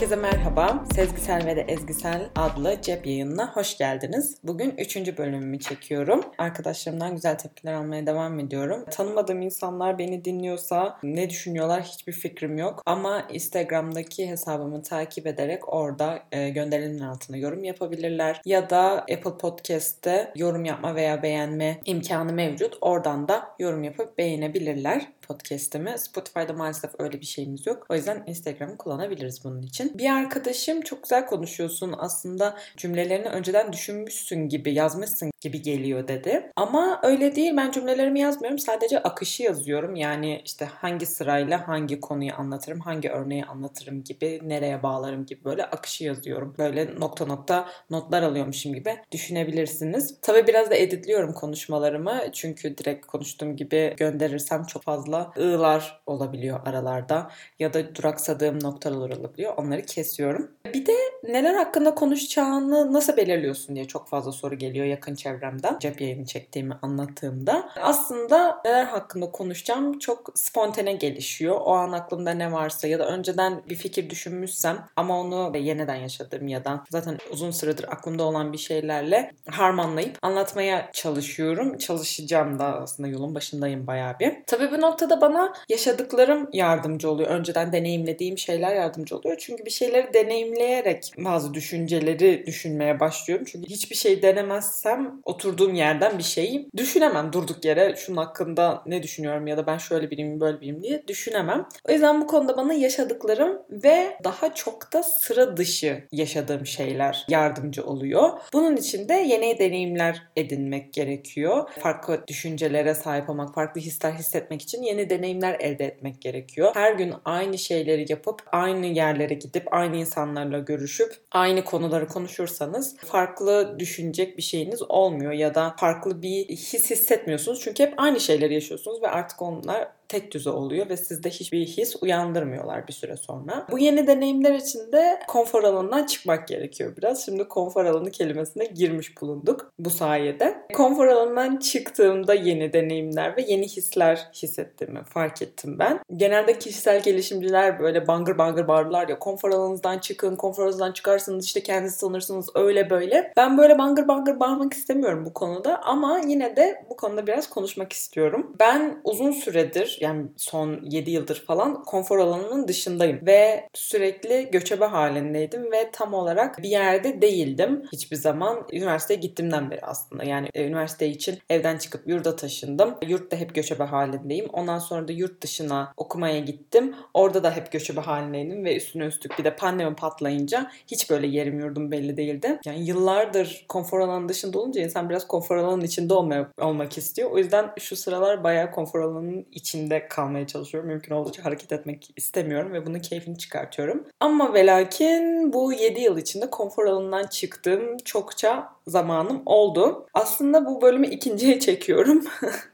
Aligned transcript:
Herkese 0.00 0.20
merhaba. 0.20 0.84
Sezgisel 0.94 1.46
ve 1.46 1.56
de 1.56 1.60
Ezgisel 1.60 2.30
adlı 2.36 2.82
cep 2.82 3.06
yayınına 3.06 3.52
hoş 3.54 3.78
geldiniz. 3.78 4.36
Bugün 4.44 4.74
3. 4.78 4.96
bölümümü 5.18 5.58
çekiyorum. 5.58 6.24
Arkadaşlarımdan 6.38 7.14
güzel 7.14 7.38
tepkiler 7.38 7.72
almaya 7.72 8.06
devam 8.06 8.38
ediyorum. 8.38 8.84
Tanımadığım 8.90 9.42
insanlar 9.42 9.98
beni 9.98 10.24
dinliyorsa 10.24 10.98
ne 11.02 11.30
düşünüyorlar 11.30 11.82
hiçbir 11.82 12.12
fikrim 12.12 12.58
yok. 12.58 12.82
Ama 12.86 13.26
Instagram'daki 13.32 14.30
hesabımı 14.30 14.82
takip 14.82 15.26
ederek 15.26 15.74
orada 15.74 16.22
e, 16.32 16.48
gönderilenin 16.50 17.00
altına 17.00 17.36
yorum 17.36 17.64
yapabilirler. 17.64 18.40
Ya 18.44 18.70
da 18.70 18.90
Apple 18.98 19.38
Podcast'te 19.40 20.32
yorum 20.36 20.64
yapma 20.64 20.94
veya 20.94 21.22
beğenme 21.22 21.80
imkanı 21.84 22.32
mevcut. 22.32 22.78
Oradan 22.80 23.28
da 23.28 23.48
yorum 23.58 23.84
yapıp 23.84 24.18
beğenebilirler 24.18 25.06
podcast'imi. 25.30 25.98
Spotify'da 25.98 26.52
maalesef 26.52 26.90
öyle 26.98 27.20
bir 27.20 27.26
şeyimiz 27.26 27.66
yok. 27.66 27.86
O 27.88 27.94
yüzden 27.94 28.24
Instagram'ı 28.26 28.76
kullanabiliriz 28.76 29.44
bunun 29.44 29.62
için. 29.62 29.98
Bir 29.98 30.10
arkadaşım 30.10 30.80
çok 30.80 31.02
güzel 31.02 31.26
konuşuyorsun. 31.26 31.94
Aslında 31.98 32.56
cümlelerini 32.76 33.28
önceden 33.28 33.72
düşünmüşsün 33.72 34.48
gibi, 34.48 34.74
yazmışsın 34.74 35.30
gibi 35.40 35.62
geliyor 35.62 36.08
dedi. 36.08 36.52
Ama 36.56 37.00
öyle 37.02 37.36
değil. 37.36 37.56
Ben 37.56 37.70
cümlelerimi 37.70 38.20
yazmıyorum. 38.20 38.58
Sadece 38.58 39.02
akışı 39.02 39.42
yazıyorum. 39.42 39.96
Yani 39.96 40.42
işte 40.44 40.64
hangi 40.64 41.06
sırayla 41.06 41.68
hangi 41.68 42.00
konuyu 42.00 42.32
anlatırım, 42.38 42.80
hangi 42.80 43.10
örneği 43.10 43.44
anlatırım 43.44 44.04
gibi, 44.04 44.40
nereye 44.42 44.82
bağlarım 44.82 45.26
gibi 45.26 45.44
böyle 45.44 45.64
akışı 45.64 46.04
yazıyorum. 46.04 46.54
Böyle 46.58 47.00
nokta 47.00 47.26
nokta 47.26 47.68
notlar 47.90 48.22
alıyormuşum 48.22 48.74
gibi 48.74 48.96
düşünebilirsiniz. 49.12 50.18
Tabii 50.22 50.46
biraz 50.46 50.70
da 50.70 50.74
editliyorum 50.74 51.32
konuşmalarımı. 51.32 52.20
Çünkü 52.32 52.78
direkt 52.78 53.06
konuştuğum 53.06 53.56
gibi 53.56 53.94
gönderirsem 53.96 54.64
çok 54.64 54.82
fazla 54.82 55.19
ığlar 55.38 56.02
olabiliyor 56.06 56.60
aralarda 56.66 57.30
ya 57.58 57.74
da 57.74 57.94
duraksadığım 57.94 58.62
noktalar 58.62 59.10
olabiliyor. 59.10 59.54
Onları 59.56 59.82
kesiyorum. 59.82 60.50
Bir 60.74 60.86
de 60.86 60.96
neler 61.28 61.54
hakkında 61.54 61.94
konuşacağını 61.94 62.92
nasıl 62.92 63.16
belirliyorsun 63.16 63.76
diye 63.76 63.84
çok 63.84 64.08
fazla 64.08 64.32
soru 64.32 64.54
geliyor 64.54 64.86
yakın 64.86 65.14
çevremden. 65.14 65.78
Cep 65.78 66.00
yayını 66.00 66.26
çektiğimi 66.26 66.74
anlattığımda. 66.82 67.68
Aslında 67.82 68.60
neler 68.64 68.84
hakkında 68.84 69.30
konuşacağım 69.30 69.98
çok 69.98 70.32
spontane 70.34 70.92
gelişiyor. 70.92 71.56
O 71.60 71.72
an 71.72 71.92
aklımda 71.92 72.30
ne 72.30 72.52
varsa 72.52 72.88
ya 72.88 72.98
da 72.98 73.08
önceden 73.08 73.62
bir 73.68 73.74
fikir 73.74 74.10
düşünmüşsem 74.10 74.86
ama 74.96 75.20
onu 75.20 75.52
yeniden 75.56 75.94
yaşadığım 75.94 76.48
ya 76.48 76.64
da 76.64 76.84
zaten 76.90 77.18
uzun 77.32 77.50
süredir 77.50 77.92
aklımda 77.92 78.24
olan 78.24 78.52
bir 78.52 78.58
şeylerle 78.58 79.32
harmanlayıp 79.48 80.18
anlatmaya 80.22 80.90
çalışıyorum. 80.92 81.78
Çalışacağım 81.78 82.58
da 82.58 82.64
aslında 82.64 83.08
yolun 83.08 83.34
başındayım 83.34 83.86
bayağı 83.86 84.18
bir. 84.18 84.34
Tabii 84.46 84.70
bu 84.70 84.80
noktada 84.80 85.09
da 85.10 85.20
bana 85.20 85.52
yaşadıklarım 85.68 86.48
yardımcı 86.52 87.10
oluyor. 87.10 87.30
Önceden 87.30 87.72
deneyimlediğim 87.72 88.38
şeyler 88.38 88.74
yardımcı 88.74 89.16
oluyor. 89.16 89.36
Çünkü 89.38 89.64
bir 89.64 89.70
şeyleri 89.70 90.14
deneyimleyerek 90.14 91.12
bazı 91.18 91.54
düşünceleri 91.54 92.46
düşünmeye 92.46 93.00
başlıyorum. 93.00 93.46
Çünkü 93.52 93.70
hiçbir 93.70 93.96
şey 93.96 94.22
denemezsem 94.22 95.20
oturduğum 95.24 95.74
yerden 95.74 96.18
bir 96.18 96.22
şeyi 96.22 96.68
düşünemem. 96.76 97.32
Durduk 97.32 97.64
yere 97.64 97.96
şunun 97.96 98.16
hakkında 98.16 98.82
ne 98.86 99.02
düşünüyorum 99.02 99.46
ya 99.46 99.56
da 99.56 99.66
ben 99.66 99.78
şöyle 99.78 100.10
biriyim 100.10 100.40
böyle 100.40 100.60
biriyim 100.60 100.82
diye 100.82 101.08
düşünemem. 101.08 101.68
O 101.88 101.92
yüzden 101.92 102.20
bu 102.20 102.26
konuda 102.26 102.56
bana 102.56 102.72
yaşadıklarım 102.72 103.58
ve 103.70 104.16
daha 104.24 104.54
çok 104.54 104.92
da 104.92 105.02
sıra 105.02 105.56
dışı 105.56 106.04
yaşadığım 106.12 106.66
şeyler 106.66 107.26
yardımcı 107.28 107.84
oluyor. 107.84 108.30
Bunun 108.52 108.76
için 108.76 109.08
de 109.08 109.14
yeni 109.14 109.58
deneyimler 109.58 110.22
edinmek 110.36 110.92
gerekiyor. 110.92 111.70
Farklı 111.78 112.24
düşüncelere 112.28 112.94
sahip 112.94 113.30
olmak, 113.30 113.54
farklı 113.54 113.80
hisler 113.80 114.12
hissetmek 114.12 114.62
için 114.62 114.82
yeni 114.90 115.10
deneyimler 115.10 115.56
elde 115.60 115.84
etmek 115.84 116.20
gerekiyor. 116.20 116.70
Her 116.74 116.92
gün 116.92 117.14
aynı 117.24 117.58
şeyleri 117.58 118.06
yapıp 118.08 118.42
aynı 118.52 118.86
yerlere 118.86 119.34
gidip 119.34 119.74
aynı 119.74 119.96
insanlarla 119.96 120.58
görüşüp 120.58 121.16
aynı 121.32 121.64
konuları 121.64 122.08
konuşursanız 122.08 122.96
farklı 122.96 123.76
düşünecek 123.78 124.36
bir 124.36 124.42
şeyiniz 124.42 124.82
olmuyor 124.82 125.32
ya 125.32 125.54
da 125.54 125.74
farklı 125.78 126.22
bir 126.22 126.48
his 126.48 126.90
hissetmiyorsunuz. 126.90 127.60
Çünkü 127.60 127.82
hep 127.82 127.94
aynı 127.96 128.20
şeyleri 128.20 128.54
yaşıyorsunuz 128.54 129.02
ve 129.02 129.08
artık 129.08 129.42
onlar 129.42 129.99
tek 130.10 130.32
düze 130.32 130.50
oluyor 130.50 130.88
ve 130.88 130.96
sizde 130.96 131.30
hiçbir 131.30 131.66
his 131.66 131.96
uyandırmıyorlar 132.00 132.88
bir 132.88 132.92
süre 132.92 133.16
sonra. 133.16 133.66
Bu 133.70 133.78
yeni 133.78 134.06
deneyimler 134.06 134.54
için 134.54 134.92
de 134.92 135.20
konfor 135.28 135.64
alanından 135.64 136.06
çıkmak 136.06 136.48
gerekiyor 136.48 136.96
biraz. 136.96 137.24
Şimdi 137.24 137.48
konfor 137.48 137.84
alanı 137.84 138.10
kelimesine 138.10 138.64
girmiş 138.64 139.20
bulunduk 139.20 139.72
bu 139.78 139.90
sayede. 139.90 140.66
Konfor 140.74 141.06
alanından 141.06 141.56
çıktığımda 141.56 142.34
yeni 142.34 142.72
deneyimler 142.72 143.36
ve 143.36 143.42
yeni 143.48 143.68
hisler 143.68 144.28
hissettiğimi 144.34 145.04
fark 145.04 145.42
ettim 145.42 145.78
ben. 145.78 146.00
Genelde 146.16 146.58
kişisel 146.58 147.02
gelişimciler 147.02 147.80
böyle 147.80 148.06
bangır 148.06 148.38
bangır 148.38 148.68
bağırırlar 148.68 149.08
ya 149.08 149.18
konfor 149.18 149.50
alanınızdan 149.50 149.98
çıkın, 149.98 150.36
konfor 150.36 150.62
alanınızdan 150.62 150.92
çıkarsanız 150.92 151.44
işte 151.44 151.62
kendinizi 151.62 151.98
sanırsınız 151.98 152.48
öyle 152.54 152.90
böyle. 152.90 153.32
Ben 153.36 153.58
böyle 153.58 153.78
bangır 153.78 154.08
bangır 154.08 154.40
bağırmak 154.40 154.72
istemiyorum 154.72 155.24
bu 155.24 155.32
konuda 155.32 155.82
ama 155.82 156.20
yine 156.26 156.56
de 156.56 156.84
bu 156.90 156.96
konuda 156.96 157.26
biraz 157.26 157.50
konuşmak 157.50 157.92
istiyorum. 157.92 158.56
Ben 158.60 159.00
uzun 159.04 159.30
süredir 159.30 159.99
yani 160.00 160.26
son 160.36 160.80
7 160.82 161.10
yıldır 161.10 161.44
falan 161.46 161.82
konfor 161.84 162.18
alanının 162.18 162.68
dışındayım 162.68 163.26
ve 163.26 163.68
sürekli 163.74 164.48
göçebe 164.52 164.84
halindeydim 164.84 165.72
ve 165.72 165.90
tam 165.92 166.14
olarak 166.14 166.58
bir 166.62 166.68
yerde 166.68 167.22
değildim. 167.22 167.82
Hiçbir 167.92 168.16
zaman 168.16 168.66
üniversiteye 168.72 169.20
gittiğimden 169.20 169.70
beri 169.70 169.80
aslında. 169.82 170.24
Yani 170.24 170.48
e, 170.54 170.66
üniversite 170.66 171.08
için 171.08 171.38
evden 171.50 171.78
çıkıp 171.78 172.08
yurda 172.08 172.36
taşındım. 172.36 172.94
Yurtta 173.08 173.36
hep 173.36 173.54
göçebe 173.54 173.84
halindeyim. 173.84 174.46
Ondan 174.52 174.78
sonra 174.78 175.08
da 175.08 175.12
yurt 175.12 175.42
dışına 175.42 175.92
okumaya 175.96 176.40
gittim. 176.40 176.94
Orada 177.14 177.42
da 177.42 177.56
hep 177.56 177.72
göçebe 177.72 178.00
halindeydim 178.00 178.64
ve 178.64 178.76
üstüne 178.76 179.04
üstlük 179.04 179.38
bir 179.38 179.44
de 179.44 179.56
pandemi 179.56 179.96
patlayınca 179.96 180.70
hiç 180.86 181.10
böyle 181.10 181.26
yerim 181.26 181.60
yurdum 181.60 181.90
belli 181.90 182.16
değildi. 182.16 182.58
Yani 182.64 182.84
yıllardır 182.84 183.64
konfor 183.68 184.00
alanının 184.00 184.28
dışında 184.28 184.58
olunca 184.58 184.80
insan 184.80 185.10
biraz 185.10 185.26
konfor 185.26 185.56
alanının 185.56 185.84
içinde 185.84 186.14
olmaya, 186.14 186.52
olmak 186.60 186.98
istiyor. 186.98 187.30
O 187.30 187.38
yüzden 187.38 187.70
şu 187.78 187.96
sıralar 187.96 188.44
bayağı 188.44 188.70
konfor 188.70 189.00
alanının 189.00 189.46
içinde 189.52 189.89
kalmaya 189.98 190.46
çalışıyorum. 190.46 190.90
Mümkün 190.90 191.14
oldukça 191.14 191.44
hareket 191.44 191.72
etmek 191.72 192.10
istemiyorum 192.16 192.72
ve 192.72 192.86
bunun 192.86 192.98
keyfini 192.98 193.38
çıkartıyorum. 193.38 194.04
Ama 194.20 194.54
ve 194.54 194.66
lakin 194.66 195.52
bu 195.52 195.72
7 195.72 196.00
yıl 196.00 196.18
içinde 196.18 196.50
konfor 196.50 196.86
alanından 196.86 197.26
çıktığım 197.26 197.96
çokça 197.98 198.68
zamanım 198.86 199.42
oldu. 199.46 200.06
Aslında 200.14 200.66
bu 200.66 200.82
bölümü 200.82 201.06
ikinciye 201.06 201.60
çekiyorum. 201.60 202.24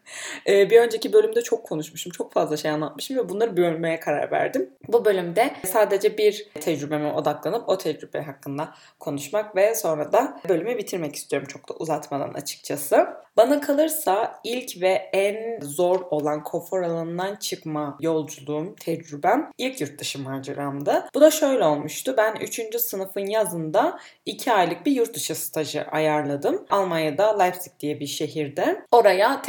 Ee, 0.47 0.71
bir 0.71 0.81
önceki 0.81 1.13
bölümde 1.13 1.43
çok 1.43 1.65
konuşmuşum. 1.65 2.13
Çok 2.13 2.33
fazla 2.33 2.57
şey 2.57 2.71
anlatmışım 2.71 3.17
ve 3.17 3.29
bunları 3.29 3.57
bölmeye 3.57 4.01
karar 4.01 4.31
verdim. 4.31 4.71
Bu 4.89 5.05
bölümde 5.05 5.53
sadece 5.65 6.19
bir 6.19 6.49
tecrübeme 6.61 7.13
odaklanıp 7.13 7.69
o 7.69 7.79
tecrübe 7.79 8.21
hakkında 8.21 8.75
konuşmak 8.99 9.57
ve 9.57 9.75
sonra 9.75 10.13
da 10.13 10.41
bölümü 10.49 10.79
bitirmek 10.79 11.17
istiyorum 11.17 11.49
çok 11.49 11.69
da 11.69 11.75
uzatmadan 11.75 12.35
açıkçası. 12.35 13.07
Bana 13.37 13.61
kalırsa 13.61 14.41
ilk 14.45 14.83
ve 14.83 14.91
en 15.13 15.61
zor 15.61 16.01
olan 16.11 16.43
konfor 16.43 16.83
alanından 16.83 17.37
çıkma 17.37 17.99
yolculuğum, 18.01 18.75
tecrübem 18.81 19.53
ilk 19.59 19.81
yurt 19.81 19.99
dışı 19.99 20.23
maceramdı. 20.23 21.05
Bu 21.15 21.21
da 21.21 21.31
şöyle 21.31 21.65
olmuştu. 21.65 22.15
Ben 22.17 22.37
3. 22.37 22.81
sınıfın 22.81 23.27
yazında 23.27 23.99
2 24.27 24.53
aylık 24.53 24.87
bir 24.87 24.93
yurt 24.93 25.15
dışı 25.15 25.35
stajı 25.35 25.83
ayarladım. 25.83 26.67
Almanya'da 26.71 27.39
Leipzig 27.39 27.73
diye 27.81 28.01
bir 28.01 28.07
şehirde. 28.07 28.83
Oraya 28.93 29.43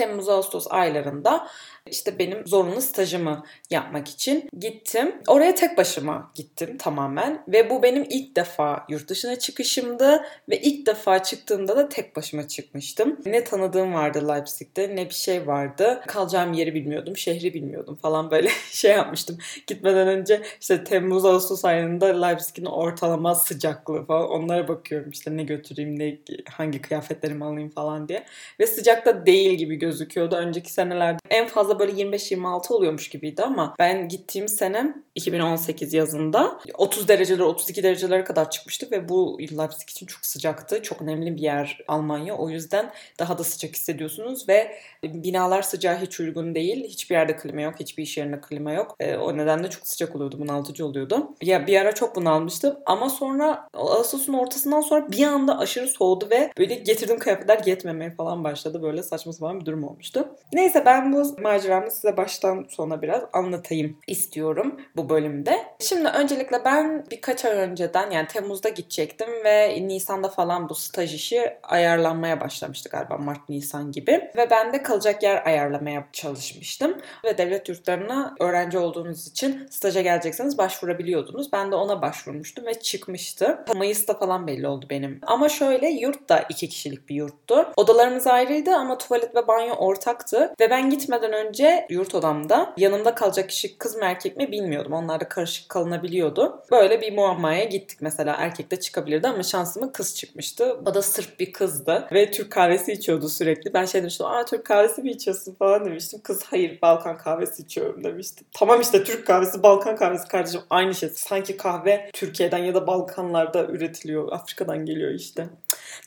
Temmuz-Ağustos 0.47 0.68
aylarında 0.69 1.47
işte 1.92 2.20
benim 2.20 2.48
zorunlu 2.48 2.81
stajımı 2.81 3.44
yapmak 3.70 4.08
için 4.08 4.50
gittim. 4.59 5.16
Oraya 5.28 5.56
tek 5.56 5.78
başıma 5.78 6.31
gittim 6.36 6.78
tamamen 6.78 7.44
ve 7.48 7.70
bu 7.70 7.84
benim 7.84 8.06
ilk 8.09 8.36
defa 8.36 8.86
yurt 8.90 9.09
dışına 9.09 9.36
çıkışımdı 9.36 10.24
ve 10.50 10.62
ilk 10.62 10.88
defa 10.88 11.24
çıktığımda 11.24 11.78
da 11.78 11.90
tek 11.90 12.16
başıma 12.16 12.48
çıkmıştım. 12.48 13.20
Ne 13.25 13.44
tanıdığım 13.44 13.94
vardı 13.94 14.28
Leipzig'te 14.28 14.95
ne 14.95 15.10
bir 15.10 15.16
şey 15.16 15.48
vardı. 15.48 16.01
Kalacağım 16.07 16.54
yeri 16.54 16.74
bilmiyordum, 16.74 17.18
şehri 17.18 17.54
bilmiyordum 17.54 17.95
falan 17.95 18.31
böyle 18.31 18.50
şey 18.72 18.92
yapmıştım. 18.92 19.38
Gitmeden 19.68 20.07
önce 20.07 20.42
işte 20.62 20.83
Temmuz 20.83 21.25
Ağustos 21.25 21.66
ayında 21.66 22.25
Leipzig'in 22.25 22.66
ortalama 22.66 23.36
sıcaklığı 23.36 24.06
falan 24.06 24.30
onlara 24.30 24.68
bakıyorum 24.68 25.12
işte 25.12 25.38
ne 25.38 25.44
götüreyim, 25.44 26.00
ne 26.00 26.18
hangi 26.50 26.81
kıyafetlerimi 26.81 27.45
alayım 27.45 27.69
falan 27.69 28.07
diye. 28.07 28.24
Ve 28.60 28.68
sıcakta 28.68 29.25
değil 29.25 29.54
gibi 29.54 29.75
gözüküyordu. 29.75 30.36
Önceki 30.36 30.74
senelerde 30.74 31.19
en 31.30 31.48
fazla 31.48 31.76
böyle 31.79 31.91
25-26 31.91 32.74
oluyormuş 32.74 33.09
gibiydi 33.09 33.44
ama 33.44 33.75
ben 33.79 34.07
gittiğim 34.07 34.47
sene 34.47 34.95
2018 35.15 35.94
yazında 35.94 36.59
30 36.77 37.07
dereceler 37.07 37.39
32 37.39 37.83
derecelere 37.83 38.24
kadar 38.24 38.50
çıkmıştı 38.50 38.91
ve 38.91 39.09
bu 39.09 39.38
Leipzig 39.39 39.89
için 39.89 40.06
çok 40.06 40.25
sıcaktı. 40.25 40.81
Çok 40.81 41.01
önemli 41.01 41.35
bir 41.35 41.41
yer 41.41 41.79
Almanya. 41.88 42.38
O 42.38 42.50
yüzden 42.50 42.91
daha 43.19 43.38
da 43.38 43.44
sıcak 43.44 43.75
hissediyorsunuz 43.75 44.50
ve 44.50 44.77
binalar 45.03 45.62
sıcağı 45.62 45.97
hiç 45.97 46.19
uygun 46.19 46.56
değil. 46.56 46.83
Hiçbir 46.83 47.15
yerde 47.15 47.35
klima 47.35 47.62
yok. 47.62 47.74
Hiçbir 47.80 48.03
iş 48.03 48.18
yerinde 48.18 48.41
klima 48.41 48.71
yok. 48.71 48.95
E, 49.00 49.15
o 49.15 49.38
nedenle 49.38 49.69
çok 49.69 49.88
sıcak 49.88 50.15
oluyordu. 50.15 50.39
Bunaltıcı 50.39 50.85
oluyordu. 50.85 51.35
Ya 51.41 51.68
bir 51.68 51.81
ara 51.81 51.91
çok 51.95 52.15
bunalmıştım 52.15 52.75
ama 52.85 53.09
sonra 53.09 53.68
Ağustos'un 53.73 54.33
ortasından 54.33 54.81
sonra 54.81 55.12
bir 55.12 55.23
anda 55.23 55.59
aşırı 55.59 55.88
soğudu 55.88 56.27
ve 56.31 56.51
böyle 56.57 56.75
getirdiğim 56.75 57.19
kıyafetler 57.19 57.62
yetmemeye 57.65 58.12
falan 58.12 58.44
başladı. 58.44 58.81
Böyle 58.81 59.03
saçma 59.03 59.33
sapan 59.33 59.59
bir 59.59 59.65
durum 59.65 59.83
olmuştu. 59.83 60.27
Neyse 60.53 60.83
ben 60.85 61.13
bu 61.13 61.35
maceramı 61.68 61.92
size 61.92 62.18
baştan 62.18 62.66
sona 62.69 63.02
biraz 63.02 63.24
anlatayım 63.34 63.98
istiyorum 64.08 64.81
bu 64.96 65.10
bölümde. 65.10 65.58
Şimdi 65.80 66.10
öncelikle 66.10 66.66
ben 66.66 67.06
birkaç 67.12 67.46
ay 67.46 67.52
önceden 67.52 68.12
yani 68.12 68.28
Temmuz'da 68.28 68.69
gidecektim 68.69 69.28
ve 69.44 69.88
Nisan'da 69.88 70.30
falan 70.30 70.69
bu 70.69 70.75
staj 70.75 71.16
işi 71.16 71.54
ayarlanmaya 71.64 72.42
başlamıştı 72.42 72.90
galiba 72.90 73.18
Mart-Nisan 73.18 73.92
gibi. 73.92 74.31
Ve 74.38 74.50
ben 74.52 74.74
de 74.74 74.84
kalacak 74.84 75.24
yer 75.24 75.46
ayarlamaya 75.46 76.08
çalışmıştım. 76.14 76.98
Ve 77.25 77.38
devlet 77.38 77.69
yurtlarına 77.69 78.36
öğrenci 78.40 78.78
olduğunuz 78.78 79.28
için 79.28 79.68
staja 79.72 80.02
gelecekseniz 80.02 80.58
başvurabiliyordunuz. 80.58 81.54
Ben 81.54 81.72
de 81.72 81.75
ona 81.75 82.02
başvurmuştum 82.02 82.66
ve 82.66 82.74
çıkmıştı. 82.74 83.66
Mayıs'ta 83.75 84.19
falan 84.19 84.48
belli 84.48 84.68
oldu 84.68 84.86
benim. 84.90 85.19
Ama 85.28 85.50
şöyle 85.50 85.90
yurt 85.90 86.30
da 86.30 86.46
iki 86.50 86.69
kişilik 86.69 87.10
bir 87.10 87.16
yurttu. 87.16 87.72
Odalarımız 87.78 88.28
ayrıydı 88.28 88.72
ama 88.72 88.98
tuvalet 88.98 89.36
ve 89.36 89.48
banyo 89.48 89.74
ortaktı. 89.74 90.54
Ve 90.60 90.69
ben 90.69 90.90
gitmeden 90.90 91.34
önce 91.34 91.46
yurt 91.89 92.15
odamda 92.15 92.73
yanımda 92.77 93.15
kalacak 93.15 93.49
kişi 93.49 93.77
kız 93.77 93.95
mı 93.95 94.01
erkek 94.05 94.38
mi 94.38 94.51
bilmiyordum. 94.51 94.94
Onlar 94.94 95.19
da 95.19 95.29
karışık 95.29 95.69
kalınabiliyordu. 95.69 96.63
Böyle 96.71 97.01
bir 97.01 97.13
muammaya 97.13 97.63
gittik 97.63 97.97
mesela. 98.01 98.35
Erkek 98.39 98.71
de 98.71 98.79
çıkabilirdi 98.79 99.27
ama 99.27 99.44
şansıma 99.44 99.91
kız 99.91 100.15
çıkmıştı. 100.15 100.77
O 100.85 100.94
da 100.94 101.01
sırf 101.01 101.39
bir 101.39 101.53
kızdı. 101.53 102.07
Ve 102.11 102.31
Türk 102.31 102.51
kahvesi 102.51 102.91
içiyordu 102.91 103.29
sürekli. 103.29 103.73
Ben 103.73 103.85
şey 103.85 104.01
demiştim. 104.01 104.25
Aa 104.25 104.45
Türk 104.45 104.65
kahvesi 104.65 105.01
mi 105.01 105.11
içiyorsun 105.11 105.55
falan 105.55 105.85
demiştim. 105.85 106.21
Kız 106.23 106.44
hayır 106.44 106.81
Balkan 106.81 107.17
kahvesi 107.17 107.63
içiyorum 107.63 108.03
demişti. 108.03 108.45
Tamam 108.51 108.81
işte 108.81 109.03
Türk 109.03 109.27
kahvesi 109.27 109.63
Balkan 109.63 109.95
kahvesi 109.95 110.27
kardeşim 110.27 110.61
aynı 110.69 110.95
şey. 110.95 111.09
Sanki 111.09 111.57
kahve 111.57 112.09
Türkiye'den 112.13 112.57
ya 112.57 112.73
da 112.73 112.88
Balkanlarda 112.88 113.65
üretiliyor. 113.65 114.31
Afrika'dan 114.31 114.85
geliyor 114.85 115.11
işte. 115.11 115.49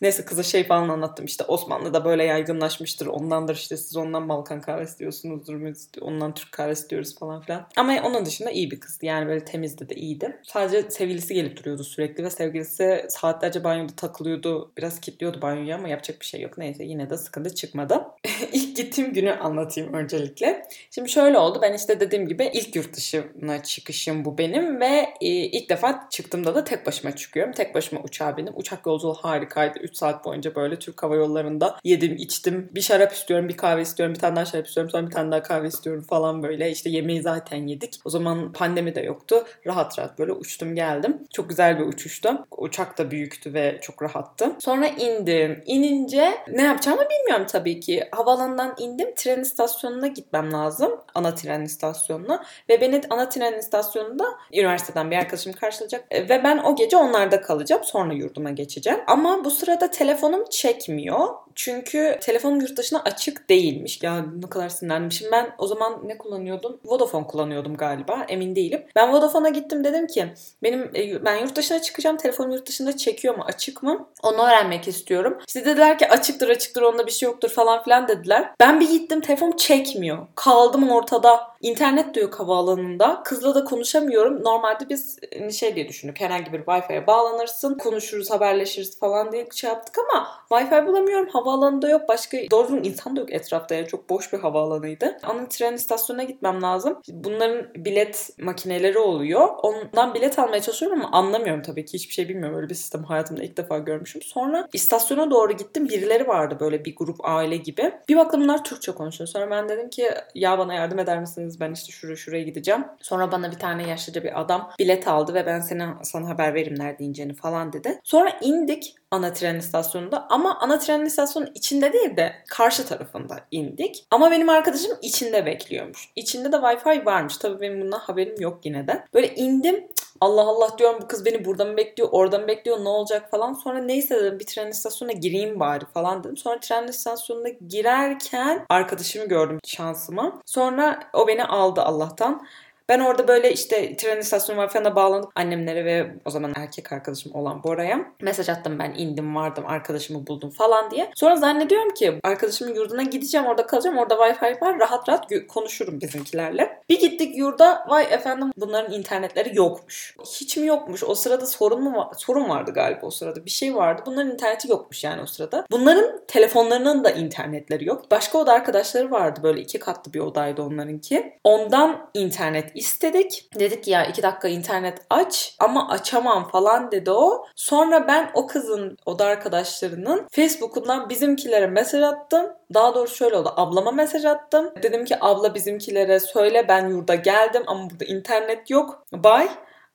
Neyse 0.02 0.24
kıza 0.24 0.42
şey 0.42 0.66
falan 0.66 0.88
anlattım 0.88 1.24
işte 1.24 1.44
Osmanlı'da 1.44 2.04
böyle 2.04 2.24
yaygınlaşmıştır. 2.24 3.06
Ondandır 3.06 3.54
işte 3.54 3.76
siz 3.76 3.96
ondan 3.96 4.28
Balkan 4.28 4.60
kahvesi 4.60 5.04
diyorsunuzdur. 5.30 5.66
Biz 5.66 5.88
ondan 6.00 6.34
Türk 6.34 6.52
kahvesi 6.52 6.90
diyoruz 6.90 7.18
falan 7.18 7.40
filan. 7.40 7.66
Ama 7.76 7.96
onun 8.04 8.24
dışında 8.24 8.50
iyi 8.50 8.70
bir 8.70 8.80
kızdı. 8.80 9.06
Yani 9.06 9.26
böyle 9.26 9.44
temizdi 9.44 9.88
de 9.88 9.94
iyiydi. 9.94 10.40
Sadece 10.42 10.90
sevgilisi 10.90 11.34
gelip 11.34 11.56
duruyordu 11.56 11.84
sürekli 11.84 12.24
ve 12.24 12.30
sevgilisi 12.30 13.06
saatlerce 13.08 13.64
banyoda 13.64 13.92
takılıyordu. 13.96 14.72
Biraz 14.78 15.00
kilitliyordu 15.00 15.42
banyoyu 15.42 15.74
ama 15.74 15.88
yapacak 15.88 16.20
bir 16.20 16.26
şey 16.26 16.40
yok. 16.40 16.58
Neyse 16.58 16.84
yine 16.84 17.10
de 17.10 17.16
sıkıntı 17.16 17.54
çıkmadı. 17.54 18.00
İlk 18.52 18.76
gittiğim 18.76 19.12
günü 19.12 19.32
anlatayım 19.32 19.94
öncelikle. 19.94 20.62
Şimdi 20.90 21.08
şöyle 21.08 21.38
oldu. 21.38 21.58
Ben 21.62 21.74
işte 21.74 22.00
dediğim 22.00 22.28
gibi 22.28 22.50
ilk 22.54 22.76
yurt 22.76 22.96
dışına 22.96 23.62
çıkışım 23.62 24.24
bu 24.24 24.38
benim 24.38 24.80
ve 24.80 25.14
e, 25.20 25.26
ilk 25.28 25.70
defa 25.70 26.08
çıktığımda 26.10 26.54
da 26.54 26.64
tek 26.64 26.86
başıma 26.86 27.16
çıkıyorum. 27.16 27.52
Tek 27.52 27.74
başıma 27.74 28.02
uçağa 28.02 28.36
bindim. 28.36 28.54
Uçak 28.56 28.86
yolculuğu 28.86 29.14
harikaydı. 29.14 29.78
3 29.78 29.96
saat 29.96 30.24
boyunca 30.24 30.54
böyle 30.54 30.78
Türk 30.78 31.02
Hava 31.02 31.16
Yolları'nda 31.16 31.76
yedim, 31.84 32.16
içtim. 32.16 32.68
Bir 32.74 32.80
şarap 32.80 33.12
istiyorum, 33.12 33.48
bir 33.48 33.56
kahve 33.56 33.82
istiyorum, 33.82 34.14
bir 34.14 34.20
tane 34.20 34.36
daha 34.36 34.44
şarap 34.44 34.66
istiyorum, 34.66 34.90
sonra 34.90 35.06
bir 35.06 35.12
tane 35.12 35.19
daha 35.32 35.42
kahve 35.42 35.68
istiyorum 35.68 36.06
falan 36.08 36.42
böyle. 36.42 36.70
İşte 36.70 36.90
yemeği 36.90 37.22
zaten 37.22 37.66
yedik. 37.66 38.00
O 38.04 38.10
zaman 38.10 38.52
pandemi 38.52 38.94
de 38.94 39.00
yoktu. 39.00 39.44
Rahat 39.66 39.98
rahat 39.98 40.18
böyle 40.18 40.32
uçtum 40.32 40.74
geldim. 40.74 41.18
Çok 41.32 41.48
güzel 41.48 41.78
bir 41.78 41.86
uçuştu. 41.86 42.46
Uçak 42.58 42.98
da 42.98 43.10
büyüktü 43.10 43.54
ve 43.54 43.78
çok 43.80 44.02
rahattı. 44.02 44.52
Sonra 44.58 44.86
indim. 44.88 45.62
İnince 45.66 46.34
ne 46.52 46.62
yapacağımı 46.62 47.02
bilmiyorum 47.10 47.46
tabii 47.48 47.80
ki. 47.80 48.08
Havaalanından 48.12 48.74
indim. 48.78 49.14
Tren 49.16 49.40
istasyonuna 49.40 50.06
gitmem 50.06 50.52
lazım. 50.52 50.90
Ana 51.14 51.34
tren 51.34 51.62
istasyonuna. 51.62 52.44
Ve 52.68 52.80
beni 52.80 53.00
ana 53.10 53.28
tren 53.28 53.58
istasyonunda 53.58 54.24
üniversiteden 54.52 55.10
bir 55.10 55.16
arkadaşım 55.16 55.52
karşılayacak. 55.52 56.12
Ve 56.12 56.44
ben 56.44 56.58
o 56.58 56.76
gece 56.76 56.96
onlarda 56.96 57.40
kalacağım. 57.40 57.84
Sonra 57.84 58.12
yurduma 58.12 58.50
geçeceğim. 58.50 59.00
Ama 59.06 59.44
bu 59.44 59.50
sırada 59.50 59.90
telefonum 59.90 60.44
çekmiyor. 60.50 61.28
Çünkü 61.54 62.18
telefonum 62.20 62.60
yurt 62.60 62.76
dışına 62.76 63.02
açık 63.04 63.48
değilmiş. 63.48 64.02
Ya 64.02 64.24
ne 64.42 64.50
kadar 64.50 64.68
sinirlenmişim. 64.68 65.32
Ben 65.32 65.54
o 65.58 65.66
zaman 65.66 66.08
ne 66.08 66.18
kullanıyordum? 66.18 66.80
Vodafone 66.84 67.26
kullanıyordum 67.26 67.76
galiba. 67.76 68.26
Emin 68.28 68.56
değilim. 68.56 68.82
Ben 68.96 69.12
Vodafone'a 69.12 69.48
gittim 69.48 69.84
dedim 69.84 70.06
ki 70.06 70.34
benim 70.62 70.90
e, 70.96 71.24
ben 71.24 71.36
yurt 71.36 71.56
dışına 71.56 71.82
çıkacağım. 71.82 72.16
Telefonum 72.16 72.50
yurt 72.50 72.68
dışında 72.68 72.96
çekiyor 72.96 73.36
mu? 73.36 73.44
Açık 73.46 73.82
mı? 73.82 74.08
Onu 74.22 74.42
öğrenmek 74.42 74.88
istiyorum. 74.88 75.38
İşte 75.46 75.64
dediler 75.64 75.98
ki 75.98 76.08
açıktır 76.08 76.48
açıktır 76.48 76.82
onda 76.82 77.06
bir 77.06 77.12
şey 77.12 77.26
yoktur 77.26 77.48
falan 77.48 77.82
filan 77.82 78.08
dediler. 78.08 78.50
Ben 78.60 78.80
bir 78.80 78.90
gittim 78.90 79.20
telefonum 79.20 79.56
çekmiyor. 79.56 80.26
Kaldım 80.34 80.90
ortada. 80.90 81.49
İnternet 81.60 82.14
de 82.14 82.24
havaalanında. 82.24 83.22
Kızla 83.24 83.54
da 83.54 83.64
konuşamıyorum. 83.64 84.44
Normalde 84.44 84.88
biz 84.88 85.18
e, 85.32 85.50
şey 85.50 85.74
diye 85.74 85.88
düşündük. 85.88 86.20
Herhangi 86.20 86.52
bir 86.52 86.60
Wi-Fi'ye 86.60 87.06
bağlanırsın. 87.06 87.74
Konuşuruz, 87.74 88.30
haberleşiriz 88.30 88.98
falan 88.98 89.32
diye 89.32 89.46
şey 89.54 89.70
yaptık 89.70 89.96
ama 89.98 90.28
Wi-Fi 90.50 90.86
bulamıyorum. 90.86 91.28
Havaalanında 91.28 91.88
yok. 91.88 92.08
Başka 92.08 92.38
doğru 92.50 92.76
insan 92.76 93.16
da 93.16 93.20
yok 93.20 93.32
etrafta. 93.32 93.74
Yani 93.74 93.86
çok 93.86 94.10
boş 94.10 94.32
bir 94.32 94.38
havaalanıydı. 94.38 95.18
Ana 95.22 95.48
tren 95.48 95.74
istasyonuna 95.74 96.22
gitmem 96.22 96.62
lazım. 96.62 96.98
Bunların 97.08 97.66
bilet 97.74 98.30
makineleri 98.42 98.98
oluyor. 98.98 99.48
Ondan 99.62 100.14
bilet 100.14 100.38
almaya 100.38 100.62
çalışıyorum 100.62 101.02
ama 101.02 101.18
anlamıyorum 101.18 101.62
tabii 101.62 101.84
ki. 101.84 101.94
Hiçbir 101.94 102.14
şey 102.14 102.28
bilmiyorum. 102.28 102.56
Öyle 102.56 102.68
bir 102.68 102.74
sistem 102.74 103.04
hayatımda 103.04 103.42
ilk 103.42 103.56
defa 103.56 103.78
görmüşüm. 103.78 104.22
Sonra 104.22 104.68
istasyona 104.72 105.30
doğru 105.30 105.52
gittim. 105.52 105.88
Birileri 105.88 106.28
vardı 106.28 106.56
böyle 106.60 106.84
bir 106.84 106.96
grup 106.96 107.16
aile 107.22 107.56
gibi. 107.56 107.92
Bir 108.08 108.16
baktım 108.16 108.42
bunlar 108.42 108.64
Türkçe 108.64 108.92
konuşuyor. 108.92 109.28
Sonra 109.28 109.50
ben 109.50 109.68
dedim 109.68 109.90
ki 109.90 110.10
ya 110.34 110.58
bana 110.58 110.74
yardım 110.74 110.98
eder 110.98 111.20
misiniz? 111.20 111.49
Ben 111.60 111.72
işte 111.72 111.92
şuraya 111.92 112.16
şuraya 112.16 112.42
gideceğim. 112.42 112.84
Sonra 113.00 113.32
bana 113.32 113.50
bir 113.50 113.58
tane 113.58 113.88
yaşlıca 113.88 114.24
bir 114.24 114.40
adam 114.40 114.70
bilet 114.78 115.08
aldı 115.08 115.34
ve 115.34 115.46
ben 115.46 115.60
sana, 115.60 115.98
sana 116.02 116.28
haber 116.28 116.54
veririm 116.54 116.78
nerede 116.78 117.04
ineceğini 117.04 117.34
falan 117.34 117.72
dedi. 117.72 118.00
Sonra 118.04 118.38
indik 118.40 118.94
ana 119.10 119.32
tren 119.32 119.54
istasyonunda 119.54 120.26
ama 120.30 120.58
ana 120.60 120.78
tren 120.78 121.04
istasyonunun 121.04 121.52
içinde 121.54 121.92
değil 121.92 122.16
de 122.16 122.32
karşı 122.48 122.86
tarafında 122.86 123.40
indik. 123.50 124.04
Ama 124.10 124.30
benim 124.30 124.48
arkadaşım 124.48 124.92
içinde 125.02 125.46
bekliyormuş. 125.46 126.08
İçinde 126.16 126.52
de 126.52 126.56
Wi-Fi 126.56 127.06
varmış. 127.06 127.36
Tabii 127.36 127.60
benim 127.60 127.80
bundan 127.80 127.98
haberim 127.98 128.40
yok 128.40 128.60
yine 128.64 128.86
de. 128.86 129.04
Böyle 129.14 129.34
indim 129.34 129.84
Allah 130.20 130.42
Allah 130.42 130.78
diyorum 130.78 130.98
bu 131.02 131.08
kız 131.08 131.24
beni 131.24 131.44
burada 131.44 131.64
mı 131.64 131.76
bekliyor, 131.76 132.08
orada 132.12 132.38
mı 132.38 132.48
bekliyor, 132.48 132.84
ne 132.84 132.88
olacak 132.88 133.30
falan. 133.30 133.52
Sonra 133.52 133.78
neyse 133.78 134.20
dedim 134.20 134.38
bir 134.38 134.46
tren 134.46 134.68
istasyonuna 134.68 135.12
gireyim 135.12 135.60
bari 135.60 135.84
falan 135.94 136.24
dedim. 136.24 136.36
Sonra 136.36 136.60
tren 136.60 136.88
istasyonuna 136.88 137.48
girerken 137.48 138.66
arkadaşımı 138.68 139.24
gördüm 139.24 139.58
şansıma. 139.64 140.42
Sonra 140.46 141.00
o 141.12 141.28
beni 141.28 141.44
aldı 141.44 141.82
Allah'tan. 141.82 142.46
Ben 142.90 143.00
orada 143.00 143.28
böyle 143.28 143.52
işte 143.52 143.96
tren 143.96 144.18
istasyonu 144.20 144.60
Wi-Fi'ne 144.60 144.94
bağlanıp 144.94 145.32
annemlere 145.34 145.84
ve 145.84 146.14
o 146.24 146.30
zaman 146.30 146.52
erkek 146.56 146.92
arkadaşım 146.92 147.34
olan 147.34 147.62
Bora'ya 147.62 148.12
mesaj 148.20 148.48
attım 148.48 148.78
ben 148.78 148.94
indim 148.96 149.36
vardım 149.36 149.64
arkadaşımı 149.66 150.26
buldum 150.26 150.50
falan 150.50 150.90
diye. 150.90 151.10
Sonra 151.14 151.36
zannediyorum 151.36 151.94
ki 151.94 152.20
arkadaşımın 152.22 152.74
yurduna 152.74 153.02
gideceğim 153.02 153.46
orada 153.46 153.66
kalacağım 153.66 153.98
orada 153.98 154.14
Wi-Fi 154.14 154.60
var 154.60 154.78
rahat 154.80 155.08
rahat 155.08 155.26
konuşurum 155.48 156.00
bizimkilerle. 156.00 156.80
Bir 156.88 157.00
gittik 157.00 157.38
yurda 157.38 157.86
vay 157.88 158.06
efendim 158.10 158.52
bunların 158.56 158.92
internetleri 158.92 159.56
yokmuş. 159.56 160.16
Hiç 160.40 160.56
mi 160.56 160.66
yokmuş? 160.66 161.04
O 161.04 161.14
sırada 161.14 161.46
sorun 161.46 161.82
mu 161.82 161.96
var? 161.96 162.08
Sorun 162.18 162.48
vardı 162.48 162.72
galiba 162.74 163.06
o 163.06 163.10
sırada. 163.10 163.44
Bir 163.44 163.50
şey 163.50 163.74
vardı. 163.74 164.02
Bunların 164.06 164.32
interneti 164.32 164.70
yokmuş 164.70 165.04
yani 165.04 165.22
o 165.22 165.26
sırada. 165.26 165.66
Bunların 165.70 166.20
telefonlarının 166.28 167.04
da 167.04 167.10
internetleri 167.10 167.84
yok. 167.84 168.10
Başka 168.10 168.38
oda 168.38 168.52
arkadaşları 168.52 169.10
vardı 169.10 169.40
böyle 169.42 169.60
iki 169.60 169.78
katlı 169.78 170.12
bir 170.12 170.20
odaydı 170.20 170.62
onlarınki. 170.62 171.38
Ondan 171.44 172.10
internet 172.14 172.79
istedik. 172.80 173.50
Dedik 173.58 173.88
ya 173.88 174.04
iki 174.06 174.22
dakika 174.22 174.48
internet 174.48 174.98
aç 175.10 175.54
ama 175.58 175.88
açamam 175.88 176.48
falan 176.48 176.90
dedi 176.92 177.10
o. 177.10 177.46
Sonra 177.56 178.08
ben 178.08 178.30
o 178.34 178.46
kızın 178.46 178.96
oda 179.06 179.24
arkadaşlarının 179.24 180.26
Facebook'undan 180.30 181.08
bizimkilere 181.08 181.66
mesaj 181.66 182.02
attım. 182.02 182.46
Daha 182.74 182.94
doğrusu 182.94 183.16
şöyle 183.16 183.36
oldu. 183.36 183.52
Ablama 183.56 183.90
mesaj 183.90 184.24
attım. 184.24 184.70
Dedim 184.82 185.04
ki 185.04 185.16
abla 185.20 185.54
bizimkilere 185.54 186.20
söyle 186.20 186.68
ben 186.68 186.88
yurda 186.88 187.14
geldim 187.14 187.62
ama 187.66 187.90
burada 187.90 188.04
internet 188.04 188.70
yok. 188.70 189.04
Bye. 189.12 189.48